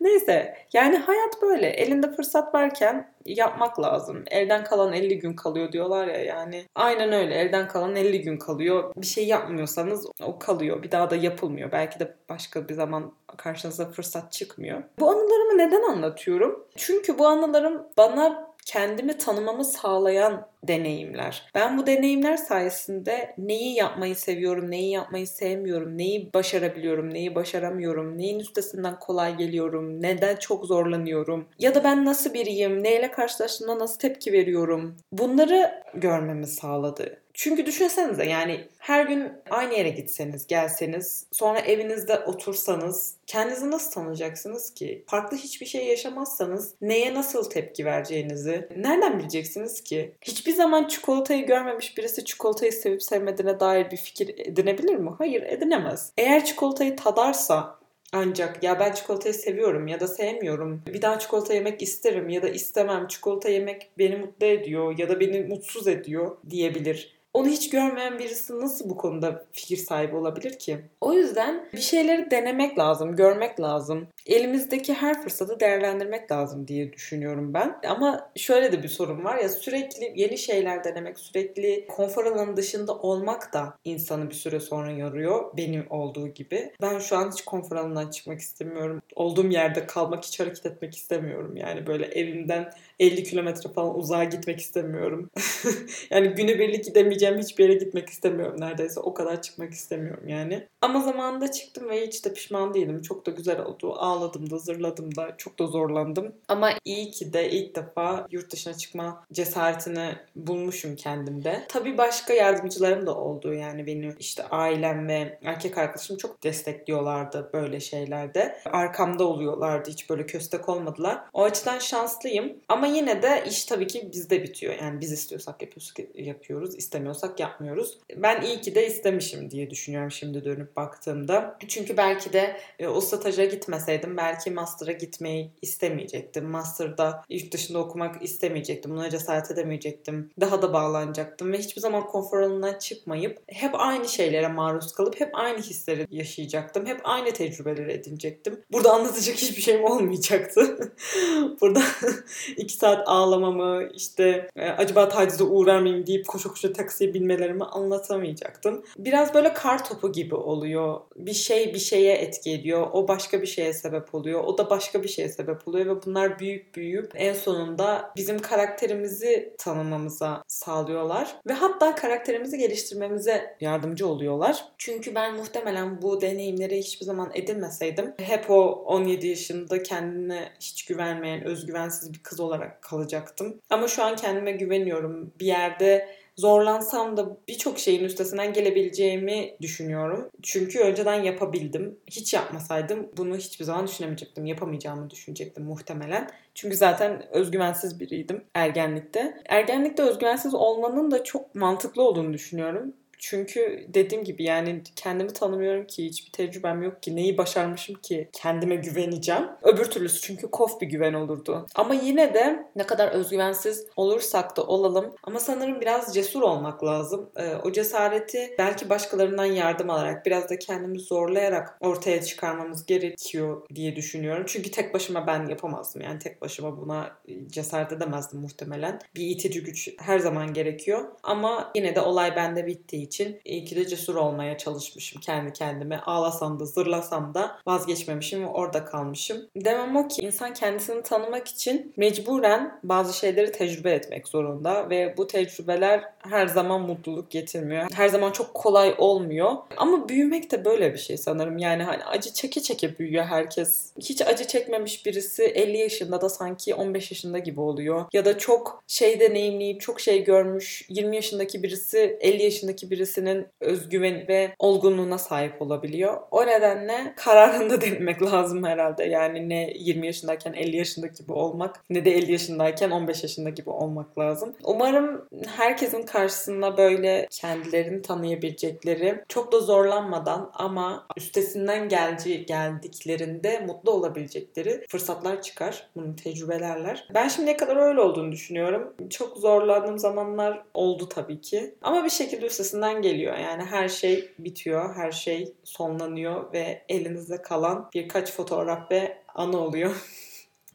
Neyse 0.07 0.55
yani 0.73 0.97
hayat 0.97 1.43
böyle. 1.43 1.67
Elinde 1.67 2.13
fırsat 2.13 2.55
varken 2.55 3.13
yapmak 3.27 3.81
lazım. 3.81 4.25
Elden 4.31 4.65
kalan 4.65 4.93
50 4.93 5.19
gün 5.19 5.33
kalıyor 5.33 5.73
diyorlar 5.73 6.07
ya 6.07 6.25
yani. 6.25 6.65
Aynen 6.75 7.13
öyle. 7.13 7.35
Elden 7.35 7.69
kalan 7.69 7.97
50 7.97 8.23
gün 8.23 8.39
kalıyor. 8.39 8.93
Bir 8.97 9.07
şey 9.07 9.27
yapmıyorsanız 9.27 10.07
o 10.23 10.39
kalıyor. 10.39 10.83
Bir 10.83 10.91
daha 10.91 11.11
da 11.11 11.17
yapılmıyor. 11.17 11.73
Belki 11.73 12.01
de 12.01 12.15
başka 12.29 12.69
bir 12.69 12.75
zaman 12.75 13.13
karşınıza 13.37 13.91
fırsat 13.91 14.33
çıkmıyor. 14.33 14.83
Bu 15.01 15.11
anılarımı 15.11 15.59
neden 15.59 15.83
anlatıyorum? 15.83 16.65
Çünkü 16.77 17.19
bu 17.19 17.27
anılarım 17.27 17.83
bana 17.99 18.46
kendimi 18.67 19.19
tanımamı 19.19 19.65
sağlayan 19.65 20.47
deneyimler. 20.65 21.51
Ben 21.55 21.79
bu 21.79 21.87
deneyimler 21.87 22.37
sayesinde 22.37 23.35
neyi 23.39 23.75
yapmayı 23.75 24.17
seviyorum, 24.17 24.71
neyi 24.71 24.91
yapmayı 24.91 25.27
sevmiyorum, 25.27 25.99
neyi 25.99 26.33
başarabiliyorum, 26.35 27.15
neyi 27.15 27.35
başaramıyorum, 27.35 28.19
neyin 28.19 28.39
üstesinden 28.39 28.99
kolay 28.99 29.37
geliyorum, 29.37 30.03
neden 30.03 30.37
çok 30.37 30.67
zorlanıyorum 30.67 31.49
ya 31.59 31.75
da 31.75 31.85
ben 31.85 32.05
nasıl 32.05 32.35
biriyim, 32.35 32.83
neyle 32.83 33.11
karşılaştığımda 33.11 33.79
nasıl 33.79 33.99
tepki 33.99 34.33
veriyorum. 34.33 34.97
Bunları 35.13 35.83
görmemi 35.95 36.47
sağladı. 36.47 37.26
Çünkü 37.39 37.67
düşünsenize 37.67 38.25
yani 38.25 38.61
her 38.79 39.07
gün 39.07 39.33
aynı 39.51 39.75
yere 39.75 39.89
gitseniz, 39.89 40.47
gelseniz, 40.47 41.27
sonra 41.33 41.59
evinizde 41.59 42.19
otursanız 42.19 43.17
kendinizi 43.27 43.71
nasıl 43.71 43.93
tanıyacaksınız 43.93 44.75
ki? 44.75 45.05
Farklı 45.07 45.37
hiçbir 45.37 45.67
şey 45.67 45.87
yaşamazsanız 45.87 46.75
neye 46.81 47.15
nasıl 47.15 47.51
tepki 47.51 47.85
vereceğinizi 47.85 48.69
nereden 48.77 49.19
bileceksiniz 49.19 49.85
ki? 49.85 50.13
Hiçbir 50.23 50.53
zaman 50.53 50.89
çikolatayı 50.89 51.47
görmemiş 51.47 51.99
birisi 51.99 52.25
çikolatayı 52.25 52.73
sevip 52.73 53.03
sevmediğine 53.03 53.61
dair 53.61 53.91
bir 53.91 53.97
fikir 53.97 54.35
edinebilir 54.39 54.95
mi? 54.95 55.11
Hayır, 55.19 55.43
edinemez. 55.43 56.13
Eğer 56.19 56.45
çikolatayı 56.45 56.97
tadarsa 56.97 57.79
ancak 58.13 58.63
ya 58.63 58.81
ben 58.81 58.93
çikolatayı 58.93 59.35
seviyorum 59.35 59.87
ya 59.87 60.01
da 60.01 60.09
sevmiyorum. 60.09 60.83
Bir 60.87 61.03
daha 61.03 61.19
çikolata 61.19 61.55
yemek 61.55 61.83
isterim 61.83 62.29
ya 62.29 62.43
da 62.43 62.49
istemem. 62.49 63.07
Çikolata 63.07 63.49
yemek 63.49 63.91
beni 63.99 64.17
mutlu 64.17 64.47
ediyor 64.47 64.99
ya 64.99 65.09
da 65.09 65.21
beni 65.21 65.41
mutsuz 65.41 65.89
ediyor 65.89 66.37
diyebilir. 66.51 67.16
Onu 67.37 67.49
hiç 67.49 67.71
görmeyen 67.71 68.19
birisi 68.19 68.61
nasıl 68.61 68.91
bu 68.91 68.97
konuda 68.97 69.45
fikir 69.53 69.77
sahibi 69.77 70.17
olabilir 70.17 70.59
ki? 70.59 70.85
O 71.01 71.13
yüzden 71.13 71.69
bir 71.73 71.81
şeyleri 71.81 72.31
denemek 72.31 72.79
lazım, 72.79 73.17
görmek 73.17 73.61
lazım. 73.61 74.09
Elimizdeki 74.27 74.95
her 74.95 75.23
fırsatı 75.23 75.61
değerlendirmek 75.61 76.31
lazım 76.33 76.69
diye 76.69 76.93
düşünüyorum 76.93 77.55
ben. 77.55 77.79
Ama 77.89 78.31
şöyle 78.37 78.73
de 78.73 78.83
bir 78.83 78.89
sorun 78.89 79.25
var 79.25 79.39
ya 79.39 79.49
sürekli 79.49 80.13
yeni 80.17 80.39
şeyler 80.39 80.85
denemek, 80.85 81.19
sürekli 81.19 81.87
konfor 81.89 82.25
alanı 82.27 82.57
dışında 82.57 82.95
olmak 82.95 83.53
da 83.53 83.79
insanı 83.85 84.31
bir 84.31 84.35
süre 84.35 84.61
sonra 84.61 84.91
yoruyor. 84.91 85.57
Benim 85.57 85.87
olduğu 85.91 86.29
gibi. 86.29 86.73
Ben 86.83 86.99
şu 86.99 87.17
an 87.17 87.31
hiç 87.31 87.45
konfor 87.45 87.77
alanından 87.77 88.11
çıkmak 88.11 88.41
istemiyorum. 88.41 89.03
Olduğum 89.15 89.49
yerde 89.49 89.87
kalmak, 89.87 90.25
hiç 90.25 90.41
hareket 90.41 90.67
etmek 90.67 90.97
istemiyorum. 90.97 91.57
Yani 91.57 91.87
böyle 91.87 92.05
evimden 92.05 92.71
50 93.01 93.25
kilometre 93.25 93.71
falan 93.71 93.99
uzağa 93.99 94.25
gitmek 94.25 94.61
istemiyorum. 94.61 95.31
yani 96.11 96.29
günübirlik 96.29 96.85
gidemeyeceğim 96.85 97.39
hiçbir 97.39 97.65
yere 97.65 97.75
gitmek 97.75 98.09
istemiyorum 98.09 98.61
neredeyse. 98.61 99.01
O 99.01 99.15
kadar 99.15 99.43
çıkmak 99.43 99.73
istemiyorum 99.73 100.29
yani. 100.29 100.67
Ama 100.81 101.01
zamanında 101.01 101.53
çıktım 101.53 101.89
ve 101.89 102.07
hiç 102.07 102.25
de 102.25 102.33
pişman 102.33 102.75
değilim. 102.75 103.03
Çok 103.03 103.27
da 103.27 103.31
güzel 103.31 103.61
oldu. 103.61 103.97
Ağladım 104.17 104.51
da 104.51 104.59
zırladım 104.59 105.17
da 105.17 105.35
çok 105.39 105.59
da 105.59 105.67
zorlandım. 105.67 106.35
Ama 106.49 106.71
iyi 106.85 107.11
ki 107.11 107.33
de 107.33 107.51
ilk 107.51 107.77
defa 107.77 108.27
yurt 108.31 108.53
dışına 108.53 108.75
çıkma 108.75 109.25
cesaretini 109.33 110.13
bulmuşum 110.37 110.97
kendimde. 110.97 111.65
Tabii 111.69 111.99
başka 111.99 112.33
yardımcılarım 112.33 113.07
da 113.07 113.17
oldu. 113.17 113.55
Yani 113.55 113.87
benim 113.87 114.17
işte 114.19 114.45
ailem 114.49 115.09
ve 115.09 115.39
erkek 115.45 115.79
arkadaşım 115.79 116.17
çok 116.17 116.43
destekliyorlardı 116.43 117.51
böyle 117.53 117.81
şeylerde. 117.81 118.59
Arkamda 118.65 119.25
oluyorlardı. 119.25 119.91
Hiç 119.91 120.11
böyle 120.11 120.27
köstek 120.27 120.69
olmadılar. 120.69 121.19
O 121.33 121.45
açıdan 121.45 121.79
şanslıyım. 121.79 122.57
Ama 122.69 122.87
yine 122.87 123.23
de 123.23 123.45
iş 123.49 123.65
tabii 123.65 123.87
ki 123.87 124.09
bizde 124.13 124.43
bitiyor. 124.43 124.75
Yani 124.83 125.01
biz 125.01 125.13
istiyorsak 125.13 125.63
yapıyoruz, 125.63 125.95
yapıyoruz, 126.15 126.75
istemiyorsak 126.75 127.41
yapmıyoruz. 127.41 127.99
Ben 128.17 128.43
iyi 128.43 128.61
ki 128.61 128.75
de 128.75 128.87
istemişim 128.87 129.51
diye 129.51 129.71
düşünüyorum 129.71 130.11
şimdi 130.11 130.45
dönüp 130.45 130.77
baktığımda. 130.77 131.59
Çünkü 131.69 131.97
belki 131.97 132.33
de 132.33 132.57
e, 132.79 132.89
o 132.89 133.01
staja 133.01 133.45
gitmeseydim 133.45 134.06
belki 134.17 134.51
master'a 134.51 134.93
gitmeyi 134.93 135.53
istemeyecektim. 135.63 136.45
Master'da 136.45 137.25
yurt 137.31 137.53
dışında 137.53 137.79
okumak 137.79 138.23
istemeyecektim. 138.23 138.91
Buna 138.91 139.11
cesaret 139.11 139.51
edemeyecektim. 139.51 140.31
Daha 140.41 140.63
da 140.63 140.73
bağlanacaktım 140.73 141.53
ve 141.53 141.59
hiçbir 141.59 141.81
zaman 141.81 142.07
konfor 142.07 142.41
alanından 142.41 142.79
çıkmayıp 142.79 143.43
hep 143.47 143.71
aynı 143.75 144.09
şeylere 144.09 144.49
maruz 144.49 144.93
kalıp 144.93 145.21
hep 145.21 145.31
aynı 145.33 145.59
hisleri 145.59 146.07
yaşayacaktım. 146.11 146.87
Hep 146.87 147.01
aynı 147.05 147.33
tecrübeleri 147.33 147.93
edinecektim. 147.93 148.61
Burada 148.73 148.93
anlatacak 148.93 149.37
hiçbir 149.37 149.63
şeyim 149.63 149.85
olmayacaktı. 149.85 150.93
Burada 151.61 151.83
iki 152.57 152.75
saat 152.75 153.09
ağlamamı 153.09 153.89
işte 153.95 154.49
e, 154.57 154.69
acaba 154.69 155.09
tacize 155.09 155.45
uğrar 155.45 155.81
mıyım 155.81 156.07
deyip 156.07 156.27
koşu 156.27 156.49
koşu 156.49 156.73
taksiye 156.73 157.15
binmelerimi 157.15 157.65
anlatamayacaktım. 157.65 158.85
Biraz 158.99 159.35
böyle 159.35 159.55
kar 159.55 159.85
topu 159.85 160.13
gibi 160.13 160.35
oluyor. 160.35 161.01
Bir 161.17 161.33
şey 161.33 161.75
bir 161.75 161.79
şeye 161.79 162.17
etki 162.17 162.51
ediyor. 162.51 162.87
O 162.93 163.09
başka 163.09 163.43
bir 163.43 163.47
şeye 163.47 163.73
sebep 163.73 163.96
sebep 163.97 164.15
oluyor. 164.15 164.45
O 164.45 164.59
da 164.59 164.71
başka 164.71 165.03
bir 165.03 165.09
şeye 165.09 165.29
sebep 165.29 165.69
oluyor 165.69 165.87
ve 165.87 166.07
bunlar 166.07 166.39
büyük 166.39 166.75
büyüyüp 166.75 167.13
en 167.15 167.33
sonunda 167.33 168.13
bizim 168.17 168.39
karakterimizi 168.39 169.55
tanımamıza 169.59 170.43
sağlıyorlar. 170.49 171.37
Ve 171.47 171.53
hatta 171.53 171.95
karakterimizi 171.95 172.59
geliştirmemize 172.59 173.57
yardımcı 173.61 174.09
oluyorlar. 174.09 174.65
Çünkü 174.79 175.15
ben 175.15 175.35
muhtemelen 175.35 176.03
bu 176.03 176.21
deneyimleri 176.21 176.79
hiçbir 176.79 177.07
zaman 177.07 177.31
edinmeseydim 177.35 178.15
hep 178.19 178.51
o 178.51 178.71
17 178.87 179.27
yaşında 179.27 179.83
kendine 179.83 180.53
hiç 180.61 180.85
güvenmeyen, 180.85 181.45
özgüvensiz 181.45 182.13
bir 182.13 182.23
kız 182.23 182.41
olarak 182.41 182.83
kalacaktım. 182.83 183.61
Ama 183.71 183.89
şu 183.89 184.03
an 184.03 184.17
kendime 184.17 184.53
güveniyorum. 184.53 185.33
Bir 185.41 185.47
yerde 185.47 186.09
zorlansam 186.37 187.17
da 187.17 187.37
birçok 187.49 187.79
şeyin 187.79 188.05
üstesinden 188.05 188.53
gelebileceğimi 188.53 189.57
düşünüyorum. 189.61 190.29
Çünkü 190.43 190.79
önceden 190.81 191.23
yapabildim. 191.23 191.99
Hiç 192.11 192.35
yapmasaydım 192.35 193.09
bunu 193.17 193.37
hiçbir 193.37 193.65
zaman 193.65 193.87
düşünemeyecektim. 193.87 194.47
Yapamayacağımı 194.47 195.11
düşünecektim 195.11 195.65
muhtemelen. 195.65 196.31
Çünkü 196.55 196.77
zaten 196.77 197.23
özgüvensiz 197.31 198.01
biriydim 198.01 198.45
ergenlikte. 198.55 199.43
Ergenlikte 199.47 200.03
özgüvensiz 200.03 200.55
olmanın 200.55 201.11
da 201.11 201.25
çok 201.25 201.55
mantıklı 201.55 202.03
olduğunu 202.03 202.33
düşünüyorum. 202.33 202.93
Çünkü 203.19 203.87
dediğim 203.89 204.25
gibi 204.25 204.45
yani 204.45 204.83
kendimi 204.97 205.33
tanımıyorum 205.33 205.87
ki 205.87 206.05
hiçbir 206.05 206.33
tecrübem 206.33 206.83
yok 206.83 207.03
ki 207.03 207.17
neyi 207.17 207.39
başarmışım 207.39 207.95
ki 207.95 208.29
kendime 208.33 208.77
güveneceğim. 208.77 209.45
Öbür 209.63 209.85
türlüsü 209.85 210.21
çünkü 210.21 210.51
kof 210.51 210.81
bir 210.81 210.87
güven 210.87 211.13
olurdu. 211.15 211.67
Ama 211.75 211.95
yine 211.95 212.35
de 212.35 212.67
ne 212.77 212.87
kadar 212.87 213.09
özgüvensiz 213.09 213.87
olursak 213.97 214.57
da 214.57 214.63
olalım 214.63 215.15
ama 215.23 215.41
sanırım 215.41 215.81
biraz 215.81 216.15
cesur 216.15 216.43
olmak 216.43 216.85
lazım. 216.85 217.31
Ee, 217.37 217.55
o 217.65 217.73
cesareti 217.73 218.55
belki 218.59 218.91
başkalarından 218.91 219.45
yardım 219.45 219.91
alarak 219.91 220.27
biraz 220.27 220.51
da 220.51 220.59
kendimizi 220.59 221.05
zorlayarak 221.05 221.77
ortaya 221.81 222.23
çıkarmamız 222.23 222.87
gerekiyor 222.87 223.63
diye 223.75 223.97
düşünüyorum. 223.97 224.45
Çünkü 224.47 224.71
tek 224.71 224.95
başıma 224.95 225.27
ben 225.27 225.47
yapamazdım. 225.47 226.03
Yani 226.03 226.19
tek 226.19 226.43
başıma 226.43 226.81
buna 226.81 227.17
cesaret 227.47 227.93
edemezdim 227.93 228.41
muhtemelen. 228.41 229.01
Bir 229.15 229.27
itici 229.27 229.63
güç 229.63 229.89
her 229.99 230.19
zaman 230.19 230.53
gerekiyor. 230.53 231.05
Ama 231.23 231.73
yine 231.75 231.95
de 231.95 232.01
olay 232.01 232.37
bende 232.37 232.67
bittiği 232.67 233.06
için 233.07 233.41
iyi 233.45 233.65
ki 233.65 233.77
de 233.77 233.87
cesur 233.87 234.15
olmaya 234.15 234.59
çalışmışım 234.59 235.21
kendi 235.21 235.53
kendime. 235.53 236.01
Ağlasam 236.07 236.61
da 236.61 236.65
zırlasam 236.65 237.35
da 237.35 237.59
vazgeçmemişim 237.67 238.43
ve 238.43 238.47
orada 238.47 238.85
kalmışım. 238.85 239.37
Demem 239.57 239.97
o 239.97 240.09
ki 240.09 240.23
insan 240.23 240.55
kendisini 240.55 241.03
tanımak 241.03 241.49
için 241.49 241.93
mecburen 241.97 242.81
bazı 242.83 243.19
şeyleri 243.19 243.53
tecrübe 243.53 243.91
etmek 243.91 244.29
zorunda 244.29 244.91
ve 244.91 245.15
bu 245.17 245.27
tecrübeler 245.27 246.05
her 246.19 246.47
zaman 246.47 246.81
mutluluk 246.81 247.31
getirmiyor. 247.31 247.87
Her 247.95 248.09
zaman 248.09 248.33
çok 248.33 248.55
kolay 248.55 248.95
olmuyor. 248.99 249.53
Ama 249.77 250.09
büyümek 250.09 250.51
de 250.51 250.65
böyle 250.65 250.93
bir 250.93 250.99
şey 250.99 251.17
sanırım. 251.17 251.59
Yani 251.59 251.83
hani 251.83 252.05
acı 252.05 252.33
çeke 252.33 252.63
çeke 252.63 252.99
büyüyor 252.99 253.25
herkes. 253.25 253.93
Hiç 253.99 254.23
acı 254.23 254.47
çekmemiş 254.47 255.07
birisi 255.07 255.43
50 255.43 255.79
yaşında 255.79 256.21
da 256.21 256.29
sanki 256.29 256.75
15 256.75 257.11
yaşında 257.11 257.39
gibi 257.39 257.61
oluyor. 257.61 258.05
Ya 258.13 258.25
da 258.25 258.39
çok 258.39 258.83
şey 258.87 259.21
deneyimleyip 259.21 259.81
çok 259.81 260.01
şey 260.01 260.25
görmüş 260.25 260.87
20 260.89 261.17
yaşındaki 261.17 261.63
birisi 261.63 262.19
50 262.21 262.43
yaşındaki 262.43 262.91
birisinin 262.97 263.47
özgüven 263.61 264.29
ve 264.29 264.55
olgunluğuna 264.59 265.19
sahip 265.19 265.63
olabiliyor. 265.63 266.21
O 266.31 266.47
nedenle 266.47 267.15
kararında 267.17 267.81
denemek 267.81 268.23
lazım 268.23 268.65
herhalde. 268.65 269.05
Yani 269.05 269.49
ne 269.49 269.71
20 269.75 270.07
yaşındayken 270.07 270.53
50 270.53 270.77
yaşındaki 270.77 271.23
gibi 271.23 271.33
olmak 271.33 271.85
ne 271.91 272.05
de 272.05 272.11
50 272.11 272.33
yaşındayken 272.33 272.91
15 272.91 273.23
yaşında 273.23 273.51
gibi 273.51 273.71
olmak 273.71 274.19
lazım. 274.19 274.55
Umarım 274.65 275.29
herkesin 275.57 276.03
karşısında 276.03 276.77
böyle 276.77 277.29
kendilerini 277.31 278.03
tanıyabilecekleri, 278.03 279.25
çok 279.29 279.53
da 279.53 279.61
zorlanmadan 279.61 280.51
ama 280.55 281.07
üstesinden 281.17 281.89
gelci 281.89 282.47
geldiklerinde 282.47 283.61
mutlu 283.67 283.91
olabilecekleri 283.91 284.85
fırsatlar 284.89 285.43
çıkar. 285.43 285.89
Bunu 285.97 286.17
tecrübelerler. 286.17 287.09
Ben 287.15 287.29
şimdiye 287.29 287.57
kadar 287.57 287.77
öyle 287.77 288.01
olduğunu 288.01 288.33
düşünüyorum. 288.33 288.95
Çok 289.11 289.37
zorlandığım 289.37 289.99
zamanlar 289.99 290.63
oldu 290.75 291.09
tabii 291.09 291.41
ki. 291.41 291.75
Ama 291.83 292.05
bir 292.05 292.11
şekilde 292.11 292.47
üstesinden 292.47 292.86
geliyor. 292.93 293.37
Yani 293.37 293.65
her 293.65 293.89
şey 293.89 294.35
bitiyor, 294.39 294.97
her 294.97 295.13
şey 295.13 295.55
sonlanıyor 295.65 296.53
ve 296.53 296.85
elinizde 296.89 297.43
kalan 297.43 297.91
birkaç 297.95 298.33
fotoğraf 298.33 298.91
ve 298.91 299.19
anı 299.35 299.59
oluyor. 299.59 299.97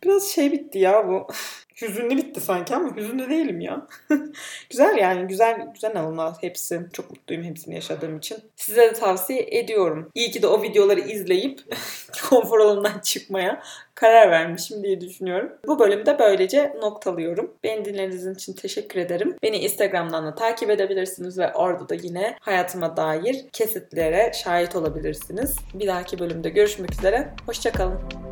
Biraz 0.04 0.28
şey 0.28 0.52
bitti 0.52 0.80
ya 0.80 1.08
bu. 1.08 1.28
Hüzünlü 1.82 2.18
bitti 2.18 2.42
sanki 2.42 2.76
ama 2.76 2.96
hüzünlü 2.96 3.30
değilim 3.30 3.62
ya. 3.62 3.88
güzel 4.70 4.98
yani 4.98 5.28
güzel 5.28 5.68
güzel 5.74 6.00
anılar 6.00 6.34
hepsi. 6.42 6.82
Çok 6.94 7.12
mutluyum 7.12 7.44
hepsini 7.44 7.76
yaşadığım 7.76 8.18
için. 8.18 8.38
Size 8.56 8.82
de 8.82 8.94
tavsiye 8.94 9.48
ediyorum. 9.52 10.12
İyi 10.16 10.32
ki 10.32 10.42
de 10.42 10.48
o 10.48 10.62
videoları 10.62 11.00
izleyip 11.00 11.62
konfor 12.30 12.60
alanından 12.60 13.00
çıkmaya 13.00 13.64
karar 13.96 14.32
vermişim 14.32 14.84
diye 14.84 15.02
düşünüyorum. 15.02 15.52
Bu 15.68 15.80
bölümü 15.80 16.06
de 16.06 16.20
böylece 16.20 16.74
noktalıyorum. 16.82 17.54
Beni 17.64 17.86
dinlediğiniz 17.86 18.28
için 18.28 18.54
teşekkür 18.54 19.00
ederim. 19.00 19.36
Beni 19.44 19.58
Instagram'dan 19.58 20.26
da 20.26 20.36
takip 20.36 20.70
edebilirsiniz 20.70 21.38
ve 21.38 21.54
orada 21.54 21.90
da 21.90 21.96
yine 21.96 22.36
hayatıma 22.40 22.98
dair 22.98 23.46
kesitlere 23.54 24.32
şahit 24.44 24.76
olabilirsiniz. 24.76 25.56
Bir 25.74 25.88
dahaki 25.88 26.20
bölümde 26.20 26.50
görüşmek 26.50 26.92
üzere. 26.94 27.34
Hoşçakalın. 27.46 28.31